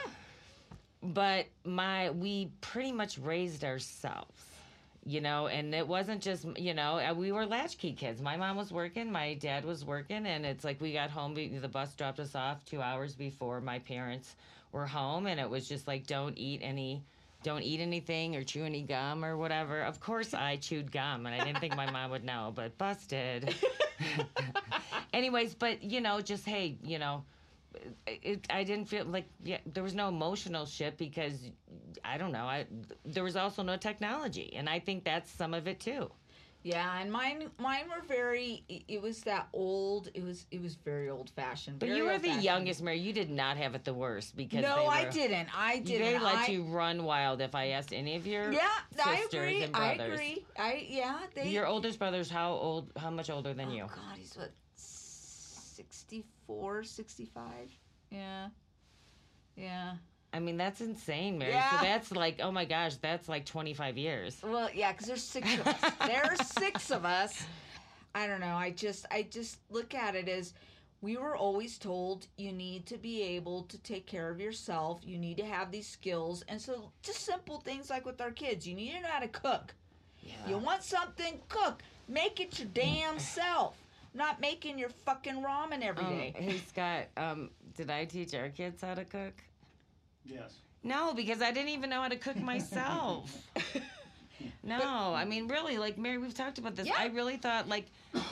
But 1.02 1.46
my, 1.64 2.10
we 2.10 2.52
pretty 2.60 2.92
much 2.92 3.18
raised 3.18 3.64
ourselves. 3.64 4.44
You 5.04 5.20
know, 5.20 5.48
and 5.48 5.74
it 5.74 5.88
wasn't 5.88 6.22
just, 6.22 6.46
you 6.56 6.74
know, 6.74 7.12
we 7.16 7.32
were 7.32 7.44
latchkey 7.44 7.92
kids. 7.92 8.22
My 8.22 8.36
mom 8.36 8.56
was 8.56 8.70
working, 8.70 9.10
my 9.10 9.34
dad 9.34 9.64
was 9.64 9.84
working, 9.84 10.26
and 10.26 10.46
it's 10.46 10.62
like 10.62 10.80
we 10.80 10.92
got 10.92 11.10
home, 11.10 11.34
the 11.34 11.68
bus 11.68 11.94
dropped 11.94 12.20
us 12.20 12.36
off 12.36 12.64
two 12.64 12.80
hours 12.80 13.16
before 13.16 13.60
my 13.60 13.80
parents 13.80 14.36
were 14.70 14.86
home, 14.86 15.26
and 15.26 15.40
it 15.40 15.50
was 15.50 15.68
just 15.68 15.88
like, 15.88 16.06
don't 16.06 16.38
eat 16.38 16.60
any 16.62 17.02
don't 17.42 17.62
eat 17.62 17.80
anything 17.80 18.36
or 18.36 18.44
chew 18.44 18.64
any 18.64 18.82
gum 18.82 19.24
or 19.24 19.36
whatever. 19.36 19.82
Of 19.82 20.00
course, 20.00 20.32
I 20.34 20.56
chewed 20.56 20.92
gum, 20.92 21.26
and 21.26 21.34
I 21.34 21.44
didn't 21.44 21.60
think 21.60 21.76
my 21.76 21.90
mom 21.90 22.10
would 22.12 22.24
know, 22.24 22.52
but 22.54 22.76
busted. 22.78 23.54
Anyways, 25.12 25.54
but 25.54 25.82
you 25.82 26.00
know, 26.00 26.20
just 26.20 26.46
hey, 26.46 26.76
you 26.84 26.98
know, 26.98 27.24
it, 28.06 28.46
I 28.50 28.64
didn't 28.64 28.86
feel 28.86 29.04
like 29.04 29.26
yeah, 29.42 29.58
there 29.72 29.82
was 29.82 29.94
no 29.94 30.08
emotional 30.08 30.66
shit 30.66 30.96
because 30.96 31.50
I 32.04 32.18
don't 32.18 32.32
know. 32.32 32.44
I 32.44 32.66
there 33.04 33.24
was 33.24 33.36
also 33.36 33.62
no 33.62 33.76
technology, 33.76 34.52
and 34.54 34.68
I 34.68 34.78
think 34.78 35.04
that's 35.04 35.30
some 35.30 35.54
of 35.54 35.66
it 35.66 35.80
too. 35.80 36.10
Yeah, 36.64 37.00
and 37.00 37.10
mine 37.10 37.50
mine 37.58 37.86
were 37.88 38.02
very 38.06 38.62
it- 38.68 39.02
was 39.02 39.22
that 39.22 39.48
old 39.52 40.10
it 40.14 40.22
was 40.22 40.46
it 40.52 40.62
was 40.62 40.76
very 40.76 41.10
old 41.10 41.30
fashioned. 41.30 41.80
But 41.80 41.88
you 41.88 42.04
were 42.04 42.18
the 42.18 42.30
youngest, 42.30 42.82
Mary. 42.82 42.98
You 42.98 43.12
did 43.12 43.30
not 43.30 43.56
have 43.56 43.74
it 43.74 43.84
the 43.84 43.94
worst 43.94 44.36
because 44.36 44.62
No, 44.62 44.76
they 44.76 44.86
I 44.86 45.10
didn't. 45.10 45.48
I 45.58 45.80
didn't. 45.80 46.06
They 46.06 46.18
let 46.20 46.36
I, 46.36 46.46
you 46.52 46.62
run 46.62 47.02
wild. 47.02 47.40
If 47.40 47.56
I 47.56 47.68
asked 47.68 47.92
any 47.92 48.14
of 48.14 48.26
your 48.26 48.52
Yeah, 48.52 48.68
I 49.04 49.26
agree. 49.32 49.66
I 49.74 49.92
agree. 49.94 50.44
I 50.56 50.86
yeah, 50.88 51.18
they 51.34 51.48
Your 51.48 51.66
oldest 51.66 51.98
brother's 51.98 52.30
how 52.30 52.52
old? 52.52 52.92
How 52.96 53.10
much 53.10 53.28
older 53.28 53.54
than 53.54 53.72
you? 53.72 53.82
oh, 53.82 53.86
you? 53.86 53.92
God, 53.92 54.16
he's 54.16 54.36
what 54.36 54.52
64, 54.76 56.84
65? 56.84 57.76
Yeah. 58.10 58.48
Yeah. 59.56 59.94
I 60.32 60.38
mean, 60.40 60.56
that's 60.56 60.80
insane, 60.80 61.38
Mary. 61.38 61.52
Yeah. 61.52 61.78
So 61.78 61.84
that's 61.84 62.10
like, 62.12 62.40
oh 62.42 62.50
my 62.50 62.64
gosh, 62.64 62.96
that's 62.96 63.28
like 63.28 63.44
25 63.44 63.98
years. 63.98 64.38
Well, 64.42 64.70
yeah, 64.74 64.92
because 64.92 65.06
there's 65.06 65.22
six 65.22 65.52
of 65.58 65.66
us. 65.66 65.92
there's 66.06 66.46
six 66.48 66.90
of 66.90 67.04
us. 67.04 67.44
I 68.14 68.26
don't 68.26 68.40
know. 68.40 68.54
I 68.56 68.70
just 68.70 69.06
I 69.10 69.26
just 69.30 69.58
look 69.70 69.94
at 69.94 70.14
it 70.14 70.28
as 70.28 70.54
we 71.00 71.16
were 71.16 71.36
always 71.36 71.78
told 71.78 72.26
you 72.36 72.52
need 72.52 72.86
to 72.86 72.96
be 72.98 73.22
able 73.22 73.62
to 73.64 73.78
take 73.78 74.06
care 74.06 74.30
of 74.30 74.40
yourself. 74.40 75.00
You 75.04 75.18
need 75.18 75.36
to 75.38 75.44
have 75.44 75.70
these 75.72 75.88
skills, 75.88 76.44
and 76.48 76.60
so 76.60 76.92
just 77.02 77.20
simple 77.24 77.58
things 77.60 77.90
like 77.90 78.06
with 78.06 78.20
our 78.20 78.30
kids, 78.30 78.66
you 78.66 78.74
need 78.74 78.92
to 78.92 79.00
know 79.00 79.08
how 79.08 79.20
to 79.20 79.28
cook. 79.28 79.74
Yeah. 80.22 80.34
You 80.48 80.58
want 80.58 80.82
something, 80.82 81.40
cook. 81.48 81.82
Make 82.08 82.38
it 82.40 82.58
your 82.58 82.68
damn 82.72 83.18
self. 83.38 83.76
Not 84.14 84.40
making 84.40 84.78
your 84.78 84.90
fucking 84.90 85.42
ramen 85.42 85.82
every 85.82 86.04
Um, 86.04 86.10
day. 86.18 86.34
hey, 86.36 86.58
Scott, 86.68 87.04
um, 87.16 87.50
did 87.76 87.90
I 87.90 88.04
teach 88.04 88.34
our 88.34 88.50
kids 88.50 88.82
how 88.82 88.94
to 88.94 89.04
cook? 89.06 89.42
Yes. 90.24 90.54
No, 90.84 91.14
because 91.14 91.42
I 91.42 91.52
didn't 91.52 91.70
even 91.70 91.90
know 91.90 92.02
how 92.02 92.08
to 92.08 92.16
cook 92.16 92.36
myself. 92.36 93.46
no, 94.64 95.14
I 95.14 95.24
mean, 95.24 95.46
really, 95.48 95.78
like, 95.78 95.96
Mary, 95.96 96.18
we've 96.18 96.34
talked 96.34 96.58
about 96.58 96.74
this. 96.74 96.86
Yeah. 96.86 96.94
I 96.98 97.06
really 97.06 97.36
thought, 97.36 97.68
like, 97.68 97.86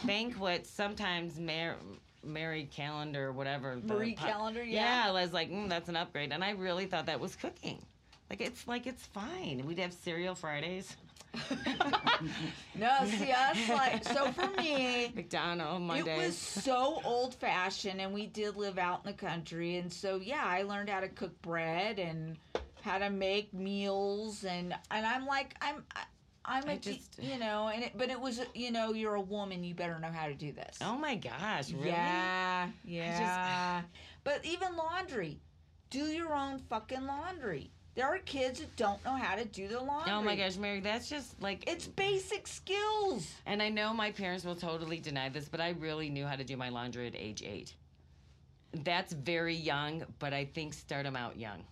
banquets, 0.05 0.69
sometimes 0.69 1.39
Mary, 1.39 1.77
Mary 2.25 2.69
Callender, 2.75 3.29
or 3.29 3.33
whatever. 3.33 3.79
Marie 3.85 4.15
po- 4.15 4.27
Callender, 4.27 4.65
yeah. 4.65 5.05
Yeah, 5.05 5.11
I 5.11 5.23
was 5.23 5.33
like, 5.33 5.51
mm, 5.51 5.69
that's 5.69 5.89
an 5.89 5.97
upgrade. 5.97 6.33
And 6.33 6.43
I 6.43 6.51
really 6.51 6.87
thought 6.87 7.07
that 7.07 7.21
was 7.21 7.37
cooking. 7.37 7.79
Like, 8.29 8.41
it's 8.41 8.67
like, 8.67 8.87
it's 8.87 9.07
fine. 9.07 9.63
We'd 9.67 9.79
have 9.79 9.93
cereal 9.93 10.35
Fridays. 10.35 10.97
No, 12.75 12.99
see 13.07 13.31
us 13.33 13.69
like 13.69 14.05
so 14.05 14.31
for 14.33 14.49
me. 14.61 15.13
McDonald 15.15 15.91
It 15.97 16.07
was 16.17 16.37
so 16.37 17.01
old 17.05 17.35
fashioned, 17.35 18.01
and 18.01 18.13
we 18.13 18.27
did 18.27 18.57
live 18.57 18.79
out 18.79 19.03
in 19.05 19.11
the 19.13 19.17
country, 19.17 19.77
and 19.77 19.93
so 19.93 20.17
yeah, 20.17 20.43
I 20.45 20.63
learned 20.63 20.89
how 20.89 21.01
to 21.01 21.09
cook 21.09 21.41
bread 21.43 21.99
and 21.99 22.37
how 22.83 22.99
to 22.99 23.11
make 23.11 23.53
meals, 23.53 24.45
and 24.45 24.75
and 24.91 25.07
I'm 25.07 25.27
like 25.27 25.55
I'm 25.61 25.85
I, 25.95 26.05
I'm 26.45 26.69
a 26.69 26.77
just- 26.77 27.19
you 27.19 27.39
know, 27.39 27.69
and 27.69 27.85
it, 27.85 27.93
but 27.97 28.11
it 28.11 28.21
was 28.21 28.41
you 28.55 28.71
know 28.71 28.93
you're 28.93 29.15
a 29.15 29.21
woman, 29.21 29.63
you 29.65 29.75
better 29.75 29.99
know 29.99 30.13
how 30.13 30.27
to 30.27 30.35
do 30.35 30.53
this. 30.53 30.79
Oh 30.81 30.97
my 30.97 31.17
gosh, 31.17 31.71
really? 31.73 31.89
Yeah, 31.89 32.69
yeah. 32.85 33.83
but 34.25 34.45
even 34.45 34.77
laundry, 34.77 35.39
do 35.91 36.05
your 36.05 36.35
own 36.35 36.59
fucking 36.71 37.05
laundry. 37.07 37.71
There 38.01 38.09
are 38.09 38.19
kids 38.21 38.61
that 38.61 38.75
don't 38.77 39.05
know 39.05 39.15
how 39.15 39.35
to 39.35 39.45
do 39.45 39.69
the 39.69 39.79
laundry. 39.79 40.11
Oh 40.11 40.23
my 40.23 40.35
gosh, 40.35 40.57
Mary, 40.57 40.81
that's 40.81 41.11
just 41.11 41.39
like 41.43 41.69
It's 41.69 41.87
basic 41.87 42.47
skills. 42.47 43.31
And 43.45 43.63
I 43.63 43.69
know 43.69 43.93
my 43.93 44.11
parents 44.11 44.43
will 44.43 44.57
totally 44.57 45.01
deny 45.01 45.29
this, 45.29 45.51
but 45.51 45.61
I 45.61 45.75
really 45.79 46.09
knew 46.09 46.25
how 46.25 46.35
to 46.35 46.43
do 46.43 46.57
my 46.57 46.71
laundry 46.71 47.09
at 47.09 47.15
age 47.15 47.43
eight. 47.43 47.75
That's 48.73 49.13
very 49.13 49.55
young, 49.55 50.07
but 50.19 50.33
I 50.33 50.47
think 50.47 50.73
start 50.73 51.05
them 51.05 51.15
out 51.15 51.37
young. 51.37 51.63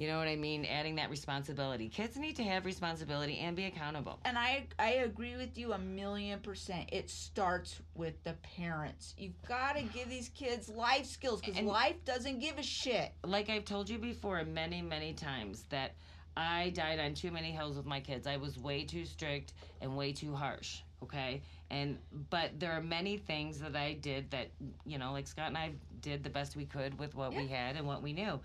You 0.00 0.06
know 0.06 0.16
what 0.16 0.28
I 0.28 0.36
mean? 0.36 0.64
Adding 0.64 0.94
that 0.94 1.10
responsibility. 1.10 1.90
Kids 1.90 2.16
need 2.16 2.34
to 2.36 2.42
have 2.42 2.64
responsibility 2.64 3.36
and 3.40 3.54
be 3.54 3.66
accountable. 3.66 4.18
And 4.24 4.38
I 4.38 4.64
I 4.78 4.92
agree 4.92 5.36
with 5.36 5.58
you 5.58 5.74
a 5.74 5.78
million 5.78 6.40
percent. 6.40 6.88
It 6.90 7.10
starts 7.10 7.82
with 7.94 8.14
the 8.24 8.32
parents. 8.56 9.14
You've 9.18 9.42
got 9.46 9.76
to 9.76 9.82
give 9.82 10.08
these 10.08 10.30
kids 10.30 10.70
life 10.70 11.04
skills 11.04 11.42
because 11.42 11.60
life 11.60 12.02
doesn't 12.06 12.38
give 12.38 12.56
a 12.56 12.62
shit. 12.62 13.12
Like 13.26 13.50
I've 13.50 13.66
told 13.66 13.90
you 13.90 13.98
before 13.98 14.42
many, 14.42 14.80
many 14.80 15.12
times 15.12 15.64
that 15.68 15.92
I 16.34 16.70
died 16.70 16.98
on 16.98 17.12
too 17.12 17.30
many 17.30 17.50
hills 17.50 17.76
with 17.76 17.84
my 17.84 18.00
kids. 18.00 18.26
I 18.26 18.38
was 18.38 18.56
way 18.58 18.84
too 18.84 19.04
strict 19.04 19.52
and 19.82 19.98
way 19.98 20.12
too 20.12 20.34
harsh. 20.34 20.80
Okay. 21.02 21.42
And 21.68 21.98
but 22.30 22.58
there 22.58 22.72
are 22.72 22.82
many 22.82 23.18
things 23.18 23.60
that 23.60 23.76
I 23.76 23.98
did 24.00 24.30
that 24.30 24.48
you 24.86 24.96
know, 24.96 25.12
like 25.12 25.26
Scott 25.26 25.48
and 25.48 25.58
I 25.58 25.72
did 26.00 26.24
the 26.24 26.30
best 26.30 26.56
we 26.56 26.64
could 26.64 26.98
with 26.98 27.14
what 27.14 27.34
we 27.34 27.46
had 27.48 27.76
and 27.76 27.86
what 27.86 28.00
we 28.00 28.14
knew. 28.14 28.40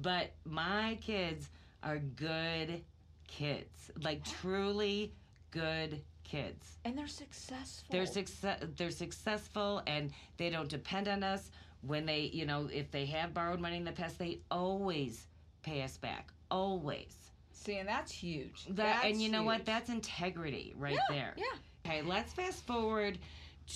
But 0.00 0.32
my 0.44 0.98
kids 1.00 1.48
are 1.82 1.98
good 1.98 2.82
kids, 3.26 3.90
like 4.02 4.24
truly 4.24 5.12
good 5.50 6.00
kids. 6.24 6.78
And 6.84 6.96
they're 6.96 7.08
successful. 7.08 7.88
They're 7.90 8.06
success. 8.06 8.62
They're 8.76 8.90
successful, 8.90 9.82
and 9.86 10.10
they 10.36 10.50
don't 10.50 10.68
depend 10.68 11.08
on 11.08 11.22
us. 11.22 11.50
When 11.82 12.04
they, 12.04 12.30
you 12.32 12.44
know, 12.44 12.68
if 12.72 12.90
they 12.90 13.06
have 13.06 13.32
borrowed 13.32 13.60
money 13.60 13.76
in 13.78 13.84
the 13.84 13.92
past, 13.92 14.18
they 14.18 14.40
always 14.50 15.26
pay 15.62 15.82
us 15.82 15.96
back. 15.96 16.30
Always. 16.50 17.16
See, 17.52 17.78
and 17.78 17.88
that's 17.88 18.12
huge. 18.12 18.66
That, 18.70 19.04
and 19.04 19.20
you 19.20 19.30
know 19.30 19.42
what? 19.42 19.64
That's 19.64 19.90
integrity 19.90 20.74
right 20.78 20.94
yeah, 20.94 21.00
there. 21.14 21.34
Yeah. 21.36 21.44
Okay, 21.86 22.02
let's 22.02 22.32
fast 22.32 22.66
forward 22.66 23.18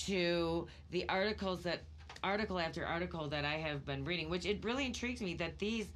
to 0.07 0.67
the 0.91 1.09
articles 1.09 1.63
that 1.63 1.83
article 2.23 2.59
after 2.59 2.87
article 2.87 3.29
that 3.29 3.45
I 3.45 3.55
have 3.55 3.85
been 3.85 4.05
reading, 4.05 4.31
which 4.31 4.47
it 4.47 4.65
really 4.65 4.87
intrigues 4.87 5.21
me 5.21 5.35
that 5.35 5.59
these 5.59 5.89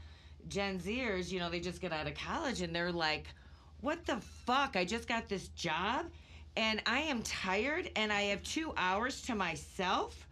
Gen 0.47 0.79
Zers, 0.79 1.31
you 1.31 1.39
know, 1.41 1.51
they 1.51 1.61
just 1.61 1.81
get 1.81 1.93
out 1.93 2.07
of 2.07 2.15
college 2.15 2.63
and 2.63 2.75
they're 2.75 2.93
like, 2.93 3.27
what 3.81 4.05
the 4.07 4.17
fuck? 4.47 4.77
I 4.77 4.85
just 4.85 5.09
got 5.09 5.29
this 5.29 5.49
job 5.49 6.07
and 6.57 6.83
I 6.87 7.01
am 7.01 7.23
tired 7.23 7.91
and 7.97 8.13
I 8.13 8.23
have 8.23 8.43
two 8.43 8.73
hours 8.77 9.23
to 9.23 9.35
myself 9.35 10.27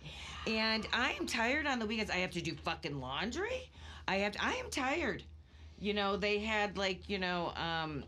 and 0.47 0.87
I 0.93 1.13
am 1.13 1.27
tired 1.27 1.67
on 1.67 1.79
the 1.79 1.87
weekends. 1.87 2.11
I 2.11 2.17
have 2.17 2.33
to 2.33 2.41
do 2.41 2.55
fucking 2.55 3.01
laundry. 3.01 3.71
I 4.09 4.17
have 4.17 4.33
to, 4.33 4.45
I 4.45 4.53
am 4.55 4.71
tired. 4.71 5.23
You 5.79 5.95
know, 5.95 6.17
they 6.17 6.39
had 6.39 6.79
like, 6.79 7.09
you 7.09 7.19
know, 7.19 7.53
um, 7.57 8.05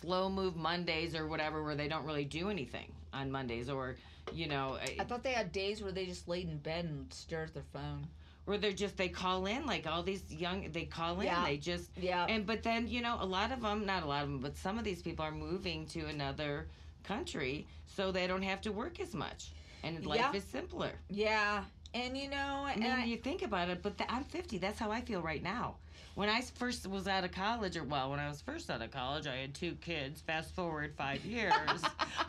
slow 0.00 0.28
move 0.28 0.56
Mondays 0.56 1.14
or 1.14 1.26
whatever 1.26 1.62
where 1.62 1.74
they 1.74 1.88
don't 1.88 2.04
really 2.04 2.24
do 2.24 2.50
anything 2.50 2.90
on 3.12 3.30
Mondays 3.30 3.68
or, 3.68 3.96
you 4.32 4.48
know, 4.48 4.78
eh, 4.82 4.94
I 4.98 5.04
thought 5.04 5.22
they 5.22 5.32
had 5.32 5.52
days 5.52 5.82
where 5.82 5.92
they 5.92 6.06
just 6.06 6.28
laid 6.28 6.48
in 6.48 6.58
bed 6.58 6.86
and 6.86 7.12
stared 7.12 7.48
at 7.48 7.54
their 7.54 7.64
phone. 7.72 8.06
Where 8.44 8.58
they're 8.58 8.72
just 8.72 8.96
they 8.96 9.08
call 9.08 9.46
in 9.46 9.64
like 9.66 9.86
all 9.86 10.02
these 10.02 10.32
young 10.32 10.70
they 10.72 10.84
call 10.84 11.20
in 11.20 11.26
Yeah. 11.26 11.44
they 11.44 11.56
just 11.56 11.90
Yeah. 11.96 12.26
and 12.28 12.46
but 12.46 12.62
then 12.62 12.86
you 12.88 13.00
know 13.00 13.16
a 13.20 13.26
lot 13.26 13.52
of 13.52 13.60
them 13.62 13.86
not 13.86 14.02
a 14.02 14.06
lot 14.06 14.22
of 14.24 14.28
them 14.30 14.40
but 14.40 14.56
some 14.56 14.78
of 14.78 14.84
these 14.84 15.02
people 15.02 15.24
are 15.24 15.32
moving 15.32 15.86
to 15.86 16.00
another 16.06 16.68
country 17.04 17.66
so 17.86 18.12
they 18.12 18.26
don't 18.26 18.42
have 18.42 18.60
to 18.62 18.72
work 18.72 19.00
as 19.00 19.14
much 19.14 19.52
and 19.82 20.04
life 20.06 20.18
Yeah. 20.20 20.32
is 20.34 20.44
simpler 20.44 20.92
yeah. 21.08 21.64
And 21.96 22.18
you 22.18 22.28
know, 22.28 22.66
and 22.74 22.82
I, 22.84 23.04
you 23.04 23.16
think 23.16 23.42
about 23.42 23.68
it, 23.68 23.80
but 23.80 23.96
th- 23.96 24.10
I'm 24.12 24.24
50. 24.24 24.58
That's 24.58 24.80
how 24.80 24.90
I 24.90 25.00
feel 25.00 25.22
right 25.22 25.40
now. 25.40 25.76
When 26.14 26.28
I 26.28 26.42
first 26.42 26.86
was 26.86 27.08
out 27.08 27.24
of 27.24 27.32
college, 27.32 27.76
or 27.76 27.82
well, 27.82 28.10
when 28.10 28.20
I 28.20 28.28
was 28.28 28.40
first 28.40 28.70
out 28.70 28.80
of 28.82 28.92
college, 28.92 29.26
I 29.26 29.34
had 29.36 29.52
two 29.54 29.74
kids. 29.80 30.20
Fast 30.20 30.54
forward 30.54 30.94
five 30.96 31.24
years. 31.24 31.52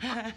well, 0.02 0.32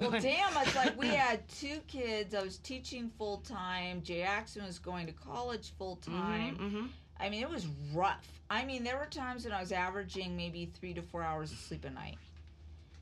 damn, 0.20 0.56
it's 0.56 0.74
like 0.74 0.98
we 0.98 1.08
had 1.08 1.46
two 1.48 1.80
kids. 1.86 2.34
I 2.34 2.42
was 2.42 2.56
teaching 2.58 3.10
full 3.18 3.38
time. 3.38 4.02
Jay 4.02 4.22
Axon 4.22 4.64
was 4.64 4.78
going 4.78 5.06
to 5.06 5.12
college 5.12 5.72
full 5.76 5.96
time. 5.96 6.56
Mm-hmm, 6.56 6.86
I 7.20 7.28
mean, 7.28 7.42
it 7.42 7.50
was 7.50 7.66
rough. 7.92 8.26
I 8.48 8.64
mean, 8.64 8.82
there 8.82 8.96
were 8.98 9.06
times 9.06 9.44
when 9.44 9.52
I 9.52 9.60
was 9.60 9.72
averaging 9.72 10.34
maybe 10.36 10.70
three 10.78 10.94
to 10.94 11.02
four 11.02 11.22
hours 11.22 11.52
of 11.52 11.58
sleep 11.58 11.84
a 11.84 11.90
night. 11.90 12.16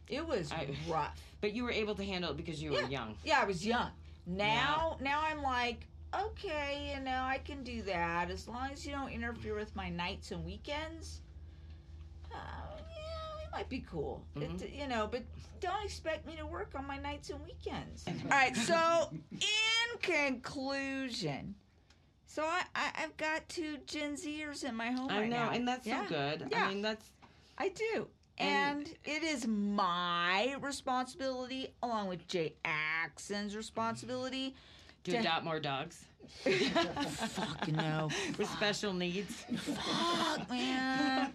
It 0.09 0.27
was 0.27 0.51
I- 0.51 0.69
rough. 0.89 1.21
But 1.41 1.53
you 1.55 1.63
were 1.65 1.71
able 1.73 1.95
to 1.97 2.05
handle 2.05 2.31
it 2.33 2.37
because 2.37 2.61
you 2.63 2.73
were 2.73 2.83
young. 2.83 3.15
Yeah, 3.25 3.41
I 3.41 3.45
was 3.45 3.65
young. 3.65 3.91
Now, 4.27 4.97
now 5.01 5.23
I'm 5.25 5.43
like, 5.43 5.87
okay, 6.15 6.93
you 6.95 7.03
know, 7.05 7.23
I 7.23 7.39
can 7.39 7.63
do 7.63 7.83
that 7.83 8.31
as 8.31 8.47
long 8.49 8.71
as 8.73 8.85
you 8.87 8.93
don't 8.93 9.11
interfere 9.11 9.55
with 9.55 9.75
my 9.75 9.89
nights 9.89 10.31
and 10.31 10.45
weekends. 10.45 11.21
Uh, 12.33 12.37
yeah, 12.79 13.45
it 13.47 13.53
might 13.53 13.69
be 13.69 13.85
cool. 13.91 14.25
Mhm. 14.37 14.61
It, 14.63 14.73
you 14.73 14.89
know, 14.89 15.09
but 15.11 15.23
don't 15.61 15.85
expect 15.85 16.27
me 16.27 16.37
to 16.37 16.47
work 16.47 16.73
on 16.75 16.87
my 16.87 16.99
nights 16.99 17.31
and 17.31 17.43
weekends. 17.45 18.05
All 18.07 18.15
right. 18.31 18.57
So, 18.57 19.11
in 19.33 19.99
conclusion, 20.01 21.55
so 22.27 22.43
I, 22.45 22.63
I 22.75 22.91
I've 23.05 23.17
got 23.17 23.49
two 23.49 23.79
Gen 23.87 24.15
Zers 24.17 24.65
in 24.65 24.75
my 24.75 24.91
home 24.91 25.11
I 25.11 25.21
right 25.21 25.31
know, 25.31 25.37
now. 25.37 25.51
and 25.51 25.67
that's 25.69 25.87
Yeah. 25.87 26.03
so 26.05 26.09
good. 26.09 26.49
Yeah. 26.51 26.65
I 26.65 26.69
mean, 26.69 26.83
that's 26.83 27.05
I 27.59 27.69
do. 27.69 28.09
And- 28.39 28.87
And, 28.89 28.89
it 29.05 29.23
is 29.23 29.47
my 29.47 30.57
responsibility, 30.61 31.75
along 31.83 32.09
with 32.09 32.27
Jay 32.27 32.55
Axon's 32.65 33.55
responsibility. 33.55 34.55
To 35.05 35.11
To- 35.13 35.17
adopt 35.19 35.45
more 35.45 35.61
dogs 35.61 36.05
Fuck 36.45 37.69
no. 37.69 38.09
with 38.39 38.49
special 38.51 38.93
needs. 38.95 39.45
Fuck, 39.59 40.49
man. 40.49 41.31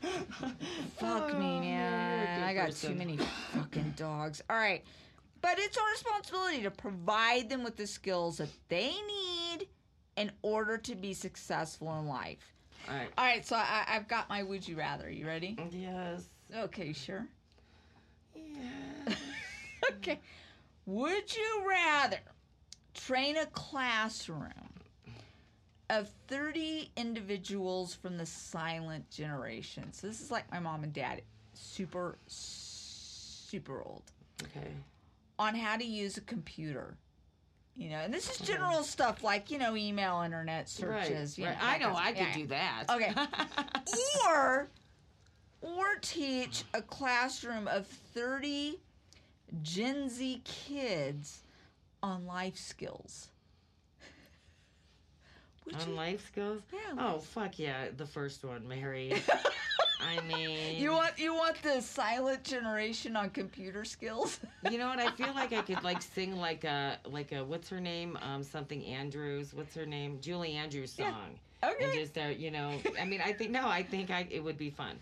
Fuck 0.98 1.32
Oh, 1.34 1.38
me, 1.40 1.54
you're 1.56 1.62
man. 1.62 2.44
I 2.44 2.54
got 2.54 2.68
person. 2.68 2.92
too 2.94 2.98
many 2.98 3.18
fucking 3.54 3.94
dogs. 3.96 4.42
All 4.50 4.56
right. 4.58 4.84
But 5.42 5.60
it's 5.60 5.78
our 5.78 5.90
responsibility 5.92 6.64
to 6.64 6.72
provide 6.72 7.48
them 7.50 7.64
with 7.64 7.76
the 7.76 7.86
skills 7.86 8.38
that 8.38 8.50
they 8.70 8.92
need 9.08 9.68
in 10.16 10.32
order 10.42 10.78
to 10.80 10.96
be 10.96 11.14
successful 11.14 11.98
in 12.00 12.08
life. 12.08 12.54
All 12.90 12.96
right. 12.96 13.10
All 13.18 13.26
right, 13.26 13.46
so 13.46 13.56
I, 13.56 13.84
I've 13.88 14.08
got 14.08 14.30
my 14.30 14.42
would 14.42 14.68
you 14.68 14.78
rather. 14.78 15.10
You 15.12 15.28
ready? 15.28 15.58
Yes. 15.72 16.24
Okay, 16.56 16.92
sure. 16.94 17.28
Yeah. 18.34 19.14
okay. 19.98 20.20
Would 20.86 21.36
you 21.36 21.66
rather 21.70 22.18
train 22.98 23.38
a 23.38 23.46
classroom 23.48 24.52
of 25.90 26.10
30 26.28 26.92
individuals 26.98 27.94
from 27.94 28.18
the 28.18 28.26
silent 28.26 29.10
generation? 29.10 29.94
So 29.94 30.08
this 30.08 30.20
is 30.22 30.32
like 30.32 30.50
my 30.52 30.60
mom 30.60 30.84
and 30.84 30.92
dad, 30.92 31.22
super, 31.54 32.18
super 32.28 33.82
old, 33.82 34.04
Okay. 34.44 34.68
on 35.40 35.56
how 35.56 35.78
to 35.78 35.86
use 35.86 36.18
a 36.18 36.22
computer. 36.22 36.98
You 37.76 37.92
know, 37.92 37.98
and 37.98 38.12
this 38.12 38.30
is 38.32 38.38
mm-hmm. 38.38 38.54
general 38.54 38.84
stuff 38.84 39.24
like, 39.24 39.52
you 39.52 39.60
know, 39.60 39.76
email, 39.76 40.22
internet 40.22 40.68
searches. 40.68 41.38
Right. 41.38 41.46
you 41.46 41.46
right. 41.46 41.80
know, 41.80 41.90
I 41.90 41.92
know. 41.92 41.96
I 41.96 42.12
could 42.12 42.28
yeah, 42.28 42.34
do 42.34 42.48
that. 42.48 42.84
Okay. 42.90 43.14
or 44.28 44.68
or 45.62 45.86
teach 46.02 46.64
a 46.74 46.82
classroom 46.82 47.68
of 47.68 47.86
30 47.86 48.80
Gen 49.62 50.10
Z 50.10 50.42
kids 50.44 51.44
on 52.04 52.26
life 52.26 52.58
skills. 52.58 53.30
Would 55.66 55.76
On 55.76 55.90
you, 55.90 55.96
life 55.96 56.26
skills? 56.28 56.62
Yeah, 56.72 56.80
Oh 56.98 57.14
life- 57.16 57.24
fuck 57.26 57.60
yeah, 57.60 57.88
the 57.96 58.06
first 58.06 58.44
one, 58.44 58.68
Mary. 58.68 59.14
I 60.00 60.22
mean, 60.22 60.78
you 60.78 60.92
want 60.92 61.18
you 61.18 61.34
want 61.34 61.62
the 61.64 61.82
silent 61.82 62.44
generation 62.44 63.16
on 63.18 63.32
computer 63.32 63.84
skills? 63.84 64.40
You 64.70 64.78
know 64.78 64.88
what? 64.90 65.00
I 65.00 65.10
feel 65.12 65.34
like 65.34 65.54
I 65.54 65.62
could 65.64 65.84
like 65.84 66.02
sing 66.16 66.38
like 66.38 66.64
a 66.64 67.00
like 67.06 67.32
a 67.32 67.44
what's 67.44 67.68
her 67.70 67.82
name? 67.82 68.18
Um, 68.22 68.44
something 68.44 68.86
Andrews. 68.86 69.54
What's 69.56 69.74
her 69.76 69.88
name? 69.88 70.20
Julie 70.22 70.54
Andrews 70.54 70.96
Yeah. 70.98 71.10
song. 71.12 71.40
And 71.64 71.74
okay. 71.74 72.00
just 72.00 72.18
uh, 72.18 72.22
you 72.28 72.52
know, 72.52 72.74
I 73.02 73.06
mean, 73.06 73.22
I 73.26 73.34
think 73.34 73.50
no, 73.52 73.68
I 73.68 73.82
think 73.82 74.12
I 74.12 74.28
it 74.30 74.44
would 74.44 74.58
be 74.58 74.70
fun. 74.70 74.98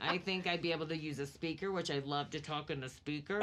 I 0.00 0.18
think 0.18 0.46
I'd 0.46 0.60
be 0.62 0.70
able 0.72 0.86
to 0.88 0.96
use 0.96 1.18
a 1.18 1.26
speaker, 1.26 1.72
which 1.72 1.90
I 1.90 2.00
love 2.00 2.28
to 2.30 2.40
talk 2.40 2.70
in 2.70 2.80
the 2.80 2.90
speaker. 2.90 3.42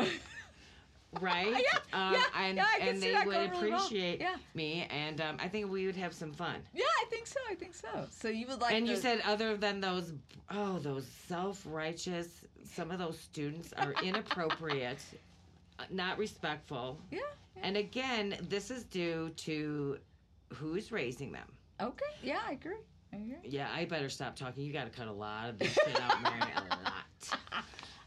Right? 1.22 1.54
Yeah, 1.94 2.08
um, 2.08 2.14
yeah, 2.14 2.24
and 2.38 2.58
yeah, 2.58 2.66
I 2.76 2.80
can 2.80 2.88
and 2.90 3.00
see 3.00 3.08
they 3.08 3.14
that 3.14 3.26
would 3.28 3.34
going 3.36 3.52
really 3.52 3.72
well. 3.72 3.86
appreciate 3.86 4.20
Yeah. 4.22 4.36
me, 4.56 4.88
and 4.90 5.22
um, 5.22 5.38
I 5.40 5.48
think 5.48 5.72
we 5.72 5.86
would 5.86 5.96
have 5.96 6.14
some 6.14 6.32
fun. 6.34 6.56
Yeah, 6.74 6.84
I 7.02 7.06
think 7.10 7.28
so. 7.28 7.40
I 7.50 7.56
think 7.56 7.76
so. 7.76 8.08
So 8.10 8.28
you 8.30 8.48
would 8.48 8.62
like 8.62 8.74
and 8.74 8.88
you 8.88 8.96
said 8.96 9.22
other 9.26 9.56
than 9.58 9.80
those, 9.80 10.14
oh, 10.52 10.80
those 10.80 11.06
self-righteous. 11.28 12.28
Some 12.66 12.90
of 12.92 12.98
those 13.00 13.20
students 13.20 13.72
are 13.78 13.94
inappropriate, 14.04 14.98
uh, 15.80 15.84
not 15.92 16.18
respectful. 16.18 17.00
Yeah, 17.12 17.20
yeah. 17.56 17.64
And 17.68 17.78
again, 17.78 18.36
this 18.50 18.72
is 18.72 18.84
due 18.84 19.30
to 19.38 20.00
who's 20.54 20.92
raising 20.92 21.32
them. 21.32 21.48
Okay. 21.82 22.06
Yeah, 22.24 22.40
I 22.48 22.54
agree. 22.54 22.78
I 23.14 23.18
agree. 23.18 23.36
Yeah, 23.44 23.68
I 23.76 23.86
better 23.86 24.10
stop 24.10 24.36
talking. 24.36 24.64
You 24.64 24.74
got 24.74 24.86
to 24.86 24.90
cut 24.90 25.08
a 25.08 25.12
lot 25.12 25.50
of 25.50 25.60
this 25.60 25.72
shit 25.74 26.02
out, 26.02 26.22
Mary. 26.24 26.52
A 26.56 26.60
lot. 26.84 27.40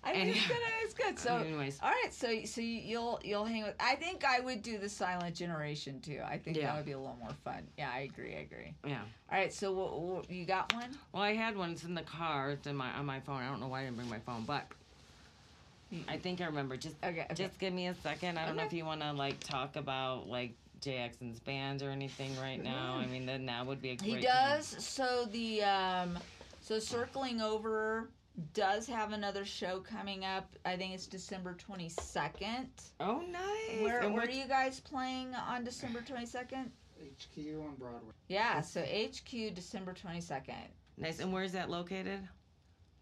I 0.07 0.13
think 0.13 0.37
it's 0.37 0.47
good. 0.47 0.57
It's 0.83 0.95
good. 0.95 1.19
So 1.19 1.37
Anyways, 1.39 1.79
All 1.83 1.91
right, 1.91 2.13
so 2.15 2.45
so 2.45 2.61
you'll 2.61 3.21
you'll 3.25 3.45
hang 3.45 3.65
with. 3.65 3.75
I 3.81 3.97
think 3.97 4.25
I 4.25 4.41
would 4.41 4.63
do 4.63 4.79
the 4.79 4.89
silent 4.89 5.35
generation 5.35 6.01
too. 6.01 6.21
I 6.25 6.39
think 6.39 6.57
Yeah. 6.57 6.67
that 6.67 6.77
would 6.77 6.87
be 6.87 6.93
a 6.93 6.99
little 6.99 7.17
more 7.21 7.33
fun. 7.45 7.67
Yeah, 7.77 7.91
I 7.93 8.01
agree. 8.01 8.35
I 8.35 8.41
agree. 8.41 8.75
yeah. 8.87 9.01
All 9.31 9.39
right, 9.39 9.53
so 9.53 9.73
wha- 9.73 9.97
wha- 9.99 10.23
you 10.29 10.45
got 10.45 10.73
one? 10.75 10.91
Well, 11.13 11.23
I 11.23 11.35
had 11.35 11.57
one. 11.57 11.73
It's 11.73 11.85
in 11.85 11.95
the 11.95 12.03
car. 12.03 12.51
It's 12.53 12.67
in 12.67 12.77
my 12.77 12.91
on 12.93 13.05
my 13.07 13.21
phone. 13.21 13.43
I 13.43 13.49
don't 13.49 13.61
know 13.61 13.69
why 13.69 13.81
I 13.81 13.85
didn't 13.85 13.97
bring 13.97 14.09
my 14.09 14.21
phone, 14.21 14.45
but 14.45 14.67
I 16.09 16.17
think 16.19 16.41
I 16.41 16.47
remember. 16.47 16.77
Just 16.77 16.97
Okay. 17.05 17.23
okay. 17.23 17.35
just 17.35 17.59
give 17.59 17.73
me 17.73 17.87
a 17.89 17.95
second. 17.95 18.39
I 18.39 18.47
don't 18.47 18.57
know 18.57 18.65
if 18.65 18.73
you 18.73 18.85
want 18.85 19.01
to 19.03 19.13
like 19.13 19.41
talk 19.41 19.77
about 19.77 20.29
like 20.29 20.53
JXN's 20.83 21.41
band 21.41 21.83
or 21.83 21.91
anything 21.91 22.39
right 22.41 22.63
now. 22.63 22.97
I 23.03 23.07
mean, 23.07 23.27
then 23.27 23.47
that 23.47 23.67
would 23.67 23.81
be 23.83 23.91
a 23.91 23.97
great. 23.97 24.17
he 24.17 24.21
does. 24.21 24.67
So 24.67 25.27
the 25.33 25.63
um, 25.65 26.19
so 26.61 26.79
circling 26.79 27.41
over 27.41 28.09
does 28.53 28.87
have 28.87 29.13
another 29.13 29.45
show 29.45 29.81
coming 29.81 30.25
up. 30.25 30.55
I 30.65 30.77
think 30.77 30.95
it's 30.95 31.07
December 31.07 31.55
twenty 31.55 31.89
second. 31.89 32.69
Oh, 33.01 33.23
nice. 33.31 33.81
Where 33.83 34.01
And 34.01 34.13
where 34.13 34.23
what- 34.23 34.29
are 34.29 34.37
you 34.39 34.47
guys 34.47 34.81
playing 34.81 35.35
on 35.35 35.65
December 35.65 36.03
twenty 36.03 36.27
second? 36.27 36.71
HQ 37.01 37.39
on 37.61 37.75
Broadway. 37.77 38.13
Yeah, 38.29 38.61
so 38.61 38.83
HQ 38.83 39.55
December 39.55 39.93
twenty 39.95 40.21
second. 40.21 40.69
Nice. 40.99 41.21
And 41.21 41.33
where 41.33 41.45
is 41.45 41.53
that 41.53 41.71
located? 41.71 42.27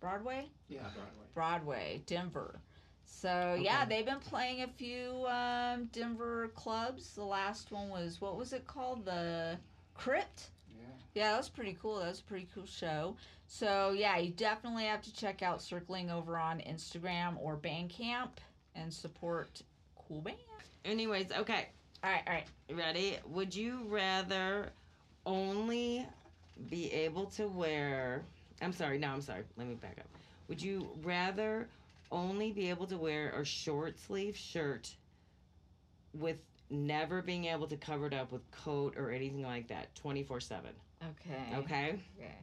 Broadway. 0.01 0.49
Yeah, 0.69 0.81
Broadway. 0.83 1.27
Broadway, 1.35 2.03
Denver. 2.07 2.61
So 3.05 3.57
yeah, 3.61 3.85
they've 3.85 4.05
been 4.05 4.19
playing 4.19 4.63
a 4.63 4.69
few 4.69 5.25
um, 5.29 5.87
Denver 5.93 6.49
clubs. 6.55 7.15
The 7.15 7.25
last 7.25 7.71
one 7.73 7.89
was 7.89 8.21
what 8.21 8.37
was 8.37 8.53
it 8.53 8.67
called? 8.67 9.05
The 9.05 9.59
Crypt. 9.95 10.51
Yeah. 10.77 10.85
Yeah, 11.15 11.31
that 11.33 11.39
was 11.39 11.49
pretty 11.49 11.77
cool. 11.81 11.99
That 12.01 12.09
was 12.09 12.21
a 12.21 12.25
pretty 12.25 12.49
cool 12.55 12.67
show. 12.67 13.17
So 13.47 13.95
yeah, 13.97 14.17
you 14.19 14.31
definitely 14.31 14.85
have 14.85 15.03
to 15.03 15.15
check 15.15 15.43
out 15.43 15.63
Circling 15.63 16.11
over 16.11 16.37
on 16.37 16.61
Instagram 16.61 17.37
or 17.41 17.57
Bandcamp 17.57 18.31
and 18.75 18.93
support 18.93 19.63
cool 19.97 20.21
band. 20.21 20.37
Anyways, 20.85 21.27
okay. 21.33 21.69
All 22.03 22.11
right, 22.11 22.23
all 22.27 22.35
right. 22.35 22.47
Ready? 22.71 23.19
Would 23.29 23.55
you 23.55 23.87
rather 23.89 24.71
only 25.25 26.07
be 26.69 26.93
able 26.93 27.27
to 27.27 27.49
wear? 27.49 28.23
I'm 28.61 28.73
sorry. 28.73 28.99
No, 28.99 29.09
I'm 29.09 29.23
sorry. 29.23 29.43
Let 29.57 29.67
me 29.67 29.75
back 29.75 29.97
up. 29.99 30.07
Would 30.49 30.61
you 30.61 30.89
rather 31.03 31.69
only 32.13 32.53
be 32.53 32.69
able 32.69 32.87
to 32.87 32.99
wear 32.99 33.31
a 33.31 33.45
short 33.45 33.99
sleeve 33.99 34.37
shirt 34.37 34.95
with 36.13 36.37
never 36.71 37.23
being 37.23 37.47
able 37.47 37.67
to 37.67 37.77
cover 37.77 38.07
it 38.07 38.15
up 38.15 38.31
with 38.33 38.49
coat 38.51 38.95
or 38.97 39.11
anything 39.11 39.43
like 39.43 39.69
that 39.69 39.95
24 39.97 40.41
7 40.41 40.71
Okay. 41.03 41.57
okay 41.57 41.99
Okay. 42.19 42.35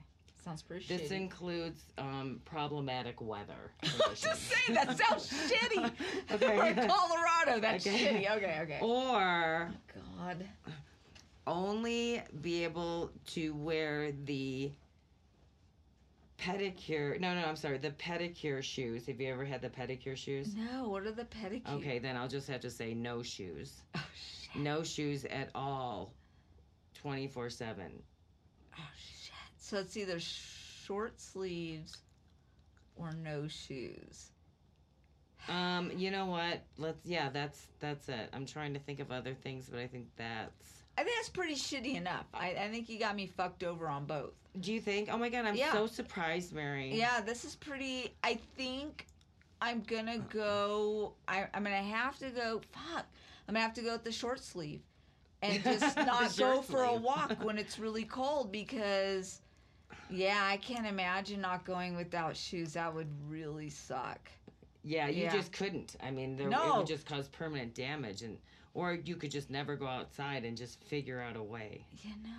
Sounds 0.44 0.64
pretty 0.64 0.86
this 0.88 1.10
shitty. 1.12 1.16
includes 1.18 1.82
um, 2.00 2.42
problematic 2.46 3.22
weather 3.22 3.72
I 3.84 3.86
was 3.86 3.94
conditions. 3.94 4.22
just 4.24 4.42
saying 4.50 4.76
that 4.76 4.98
sounds 4.98 5.30
shitty. 5.52 5.92
Okay. 6.32 6.74
For 6.74 6.88
Colorado, 6.88 7.60
that's 7.62 7.86
Okay. 7.86 8.26
shitty. 8.28 8.38
Okay, 8.38 8.60
okay. 8.64 8.80
or 8.82 9.72
God. 10.18 10.46
only 11.46 12.22
be 12.42 12.64
able 12.64 13.12
to 13.28 13.54
wear 13.54 14.12
the 14.26 14.72
pedicure 16.40 17.20
no 17.20 17.36
no 17.36 17.46
i'm 17.46 17.56
sorry 17.56 17.78
the 17.78 17.92
pedicure 17.92 18.64
shoes 18.64 19.06
have 19.06 19.22
you 19.22 19.32
ever 19.32 19.46
had 19.46 19.62
the 19.62 19.70
pedicure 19.70 20.18
shoes 20.18 20.56
No, 20.56 20.90
what 20.90 21.04
are 21.06 21.12
the 21.12 21.26
pedicures? 21.26 21.70
okay 21.76 22.00
then 22.00 22.18
i'll 22.18 22.28
just 22.28 22.48
have 22.48 22.62
to 22.62 22.72
say 22.72 22.96
no 22.96 23.22
shoes 23.22 23.82
Oh 23.96 24.04
shit. 24.16 24.60
no 24.60 24.82
shoes 24.82 25.24
at 25.26 25.50
all 25.54 26.14
24 26.96 27.52
7 27.52 27.92
Oh 28.74 28.82
shit. 28.98 29.21
So 29.72 29.78
it's 29.78 29.96
either 29.96 30.20
short 30.20 31.22
sleeves 31.22 31.96
or 32.98 33.14
no 33.14 33.48
shoes. 33.48 34.32
um 35.48 35.90
you 35.96 36.12
know 36.12 36.26
what 36.26 36.62
let's 36.78 37.00
yeah 37.06 37.30
that's 37.30 37.68
that's 37.80 38.10
it 38.10 38.28
i'm 38.34 38.46
trying 38.46 38.74
to 38.74 38.80
think 38.82 39.00
of 39.00 39.12
other 39.12 39.34
things 39.34 39.70
but 39.72 39.80
i 39.80 39.88
think 39.88 40.08
that's 40.18 40.84
I 40.98 41.04
think 41.04 41.16
that's 41.16 41.30
pretty 41.30 41.56
shitty 41.56 41.96
enough. 41.96 42.26
I, 42.34 42.50
I 42.50 42.68
think 42.70 42.90
you 42.90 43.00
got 43.00 43.16
me 43.16 43.26
fucked 43.26 43.64
over 43.64 43.88
on 43.88 44.04
both. 44.06 44.34
do 44.60 44.74
you 44.74 44.82
think 44.82 45.08
oh 45.10 45.18
my 45.18 45.30
god 45.30 45.46
i'm 45.46 45.56
Yeah. 45.56 45.72
so 45.72 45.88
surprised 45.88 46.52
mary 46.54 46.94
Yeah, 46.94 47.22
this 47.22 47.46
is 47.46 47.56
pretty. 47.56 48.14
I 48.26 48.40
think 48.58 49.08
I'm 49.62 49.84
gonna 49.84 50.18
go. 50.18 51.14
I, 51.30 51.48
I'm 51.54 51.64
gonna 51.64 51.78
have 51.78 52.20
to 52.20 52.30
go. 52.30 52.60
Fuck. 52.74 53.06
I'm 53.48 53.54
gonna 53.54 53.62
have 53.62 53.74
to 53.76 53.82
go 53.82 53.94
with 53.94 54.04
the 54.04 54.12
short 54.12 54.44
sleeve, 54.44 54.82
and 55.42 55.64
just 55.64 55.96
not 55.96 56.24
go 56.24 56.56
short 56.56 56.66
for 56.66 56.84
a 56.84 56.94
walk 56.96 57.38
when 57.42 57.58
it's 57.58 57.80
really 57.80 58.04
cold 58.04 58.52
because. 58.52 59.40
Yeah, 60.10 60.40
I 60.42 60.58
can't 60.58 60.86
imagine 60.86 61.42
not 61.42 61.66
going 61.66 61.96
without 61.96 62.36
shoes. 62.36 62.74
That 62.74 62.94
would 62.94 63.08
really 63.30 63.70
suck. 63.70 64.20
Yeah, 64.84 65.08
you 65.08 65.24
Yeah. 65.24 65.32
just 65.34 65.52
couldn't. 65.54 65.96
I 66.02 66.12
mean, 66.12 66.36
there, 66.36 66.48
it 66.50 66.78
would 66.78 66.88
just 66.88 67.06
cause 67.06 67.28
permanent 67.28 67.74
damage, 67.76 68.22
and 68.24 68.38
or 68.74 68.94
you 68.94 69.16
could 69.16 69.32
just 69.32 69.50
never 69.50 69.76
go 69.76 69.88
outside 69.88 70.44
and 70.44 70.58
just 70.58 70.84
figure 70.84 71.22
out 71.22 71.36
a 71.36 71.44
way. 71.44 71.86
You 72.04 72.12
know. 72.24 72.30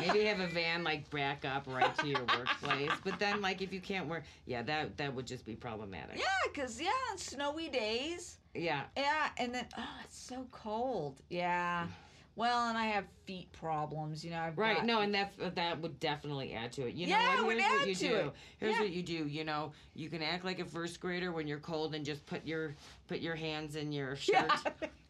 Maybe 0.00 0.24
have 0.24 0.40
a 0.40 0.48
van 0.52 0.82
like 0.84 1.08
back 1.10 1.44
up 1.44 1.64
right 1.68 1.96
to 1.98 2.06
your 2.06 2.20
workplace, 2.20 2.90
but 3.04 3.18
then 3.18 3.40
like 3.40 3.62
if 3.62 3.72
you 3.72 3.80
can't 3.80 4.08
work, 4.08 4.24
yeah, 4.46 4.62
that 4.62 4.96
that 4.98 5.14
would 5.14 5.26
just 5.26 5.44
be 5.46 5.54
problematic. 5.54 6.18
Yeah, 6.18 6.52
cause 6.54 6.80
yeah, 6.80 6.90
snowy 7.16 7.68
days. 7.68 8.38
Yeah, 8.54 8.82
Yeah, 8.96 9.28
and 9.38 9.54
then 9.54 9.66
oh, 9.78 9.82
it's 10.04 10.18
so 10.18 10.46
cold. 10.50 11.20
Yeah. 11.30 11.86
Well, 12.38 12.68
and 12.68 12.78
I 12.78 12.86
have 12.86 13.04
feet 13.26 13.50
problems. 13.52 14.24
You 14.24 14.30
know. 14.30 14.40
I've 14.40 14.56
right. 14.56 14.76
got- 14.76 14.86
No, 14.86 15.00
and 15.00 15.12
that 15.14 15.32
that 15.56 15.80
would 15.80 15.98
definitely 15.98 16.54
add 16.54 16.70
to 16.74 16.86
it. 16.86 16.94
You 16.94 17.08
Yeah, 17.08 17.18
know 17.24 17.32
it 17.32 17.36
what? 17.38 17.46
would 17.46 17.56
Here's 17.58 17.70
what 17.72 17.82
add 17.82 17.88
you 17.88 17.94
to 17.96 18.08
do. 18.08 18.14
it. 18.14 18.32
Here's 18.58 18.74
Yeah. 18.76 18.80
what 18.82 18.90
you 18.90 19.02
do. 19.02 19.26
You 19.26 19.44
know, 19.44 19.72
you 19.94 20.08
can 20.08 20.22
act 20.22 20.44
like 20.44 20.60
a 20.60 20.64
first 20.64 21.00
grader 21.00 21.32
when 21.32 21.48
you're 21.48 21.58
cold 21.58 21.94
and 21.96 22.04
just 22.04 22.24
put 22.26 22.46
your 22.46 22.74
put 23.08 23.18
your 23.18 23.34
hands 23.34 23.74
in 23.76 23.90
your 23.92 24.14
shirt. 24.26 24.48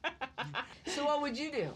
Yeah. 0.03 0.62
so 0.87 1.05
what 1.05 1.21
would 1.21 1.37
you 1.38 1.53
do? 1.53 1.69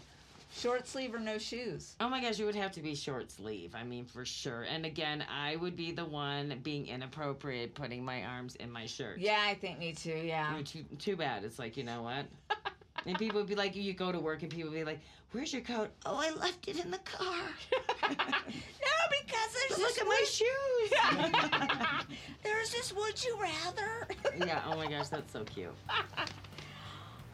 Short 0.55 0.87
sleeve 0.87 1.15
or 1.15 1.19
no 1.19 1.39
shoes? 1.39 1.95
Oh 1.99 2.07
my 2.09 2.21
gosh, 2.21 2.39
it 2.39 2.45
would 2.45 2.55
have 2.55 2.71
to 2.73 2.81
be 2.81 2.93
short 2.93 3.31
sleeve. 3.31 3.73
I 3.75 3.83
mean, 3.83 4.05
for 4.05 4.23
sure. 4.23 4.63
And 4.63 4.85
again, 4.85 5.23
I 5.27 5.55
would 5.55 5.75
be 5.75 5.91
the 5.91 6.05
one 6.05 6.59
being 6.61 6.85
inappropriate, 6.87 7.73
putting 7.73 8.05
my 8.05 8.23
arms 8.23 8.55
in 8.57 8.71
my 8.71 8.85
shirt. 8.85 9.17
Yeah, 9.19 9.39
I 9.47 9.55
think 9.55 9.79
me 9.79 9.93
too. 9.93 10.11
Yeah. 10.11 10.53
You're 10.53 10.63
too, 10.63 10.83
too 10.99 11.15
bad. 11.15 11.43
It's 11.43 11.57
like, 11.57 11.75
you 11.75 11.83
know 11.83 12.03
what? 12.03 12.25
and 13.05 13.17
people 13.17 13.39
would 13.39 13.49
be 13.49 13.55
like, 13.55 13.75
you 13.75 13.93
go 13.93 14.11
to 14.11 14.19
work 14.19 14.41
and 14.41 14.51
people 14.51 14.71
would 14.71 14.77
be 14.77 14.83
like, 14.83 14.99
where's 15.31 15.51
your 15.51 15.61
coat? 15.61 15.89
Oh, 16.05 16.19
I 16.21 16.31
left 16.39 16.67
it 16.67 16.83
in 16.83 16.91
the 16.91 16.99
car. 16.99 17.35
no, 18.09 18.09
because 18.09 19.57
there's 19.69 19.79
Look 19.79 19.97
at 19.99 20.07
my 20.07 20.25
shoes. 20.27 22.07
there's 22.43 22.71
this 22.71 22.93
would 22.93 23.23
you 23.23 23.37
rather. 23.41 24.07
yeah, 24.45 24.61
oh 24.67 24.75
my 24.77 24.87
gosh, 24.87 25.09
that's 25.09 25.31
so 25.33 25.43
cute. 25.43 25.73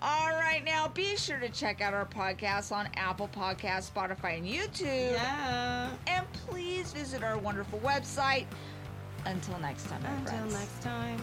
All 0.01 0.29
right, 0.29 0.63
now 0.63 0.88
be 0.88 1.17
sure 1.17 1.39
to 1.39 1.49
check 1.49 1.82
out 1.82 1.93
our 1.93 2.05
podcast 2.05 2.71
on 2.71 2.88
Apple 2.95 3.27
Podcasts, 3.27 3.91
Spotify, 3.91 4.38
and 4.38 4.47
YouTube. 4.47 5.12
Yeah. 5.12 5.89
And 6.08 6.25
please 6.47 6.93
visit 6.93 7.21
our 7.21 7.38
wonderful 7.38 7.79
website. 7.79 8.45
Until 9.25 9.60
next 9.60 9.88
time, 9.89 10.01
my 10.01 10.10
Until 10.12 10.38
friends. 10.38 10.53
next 10.53 10.82
time. 10.82 11.19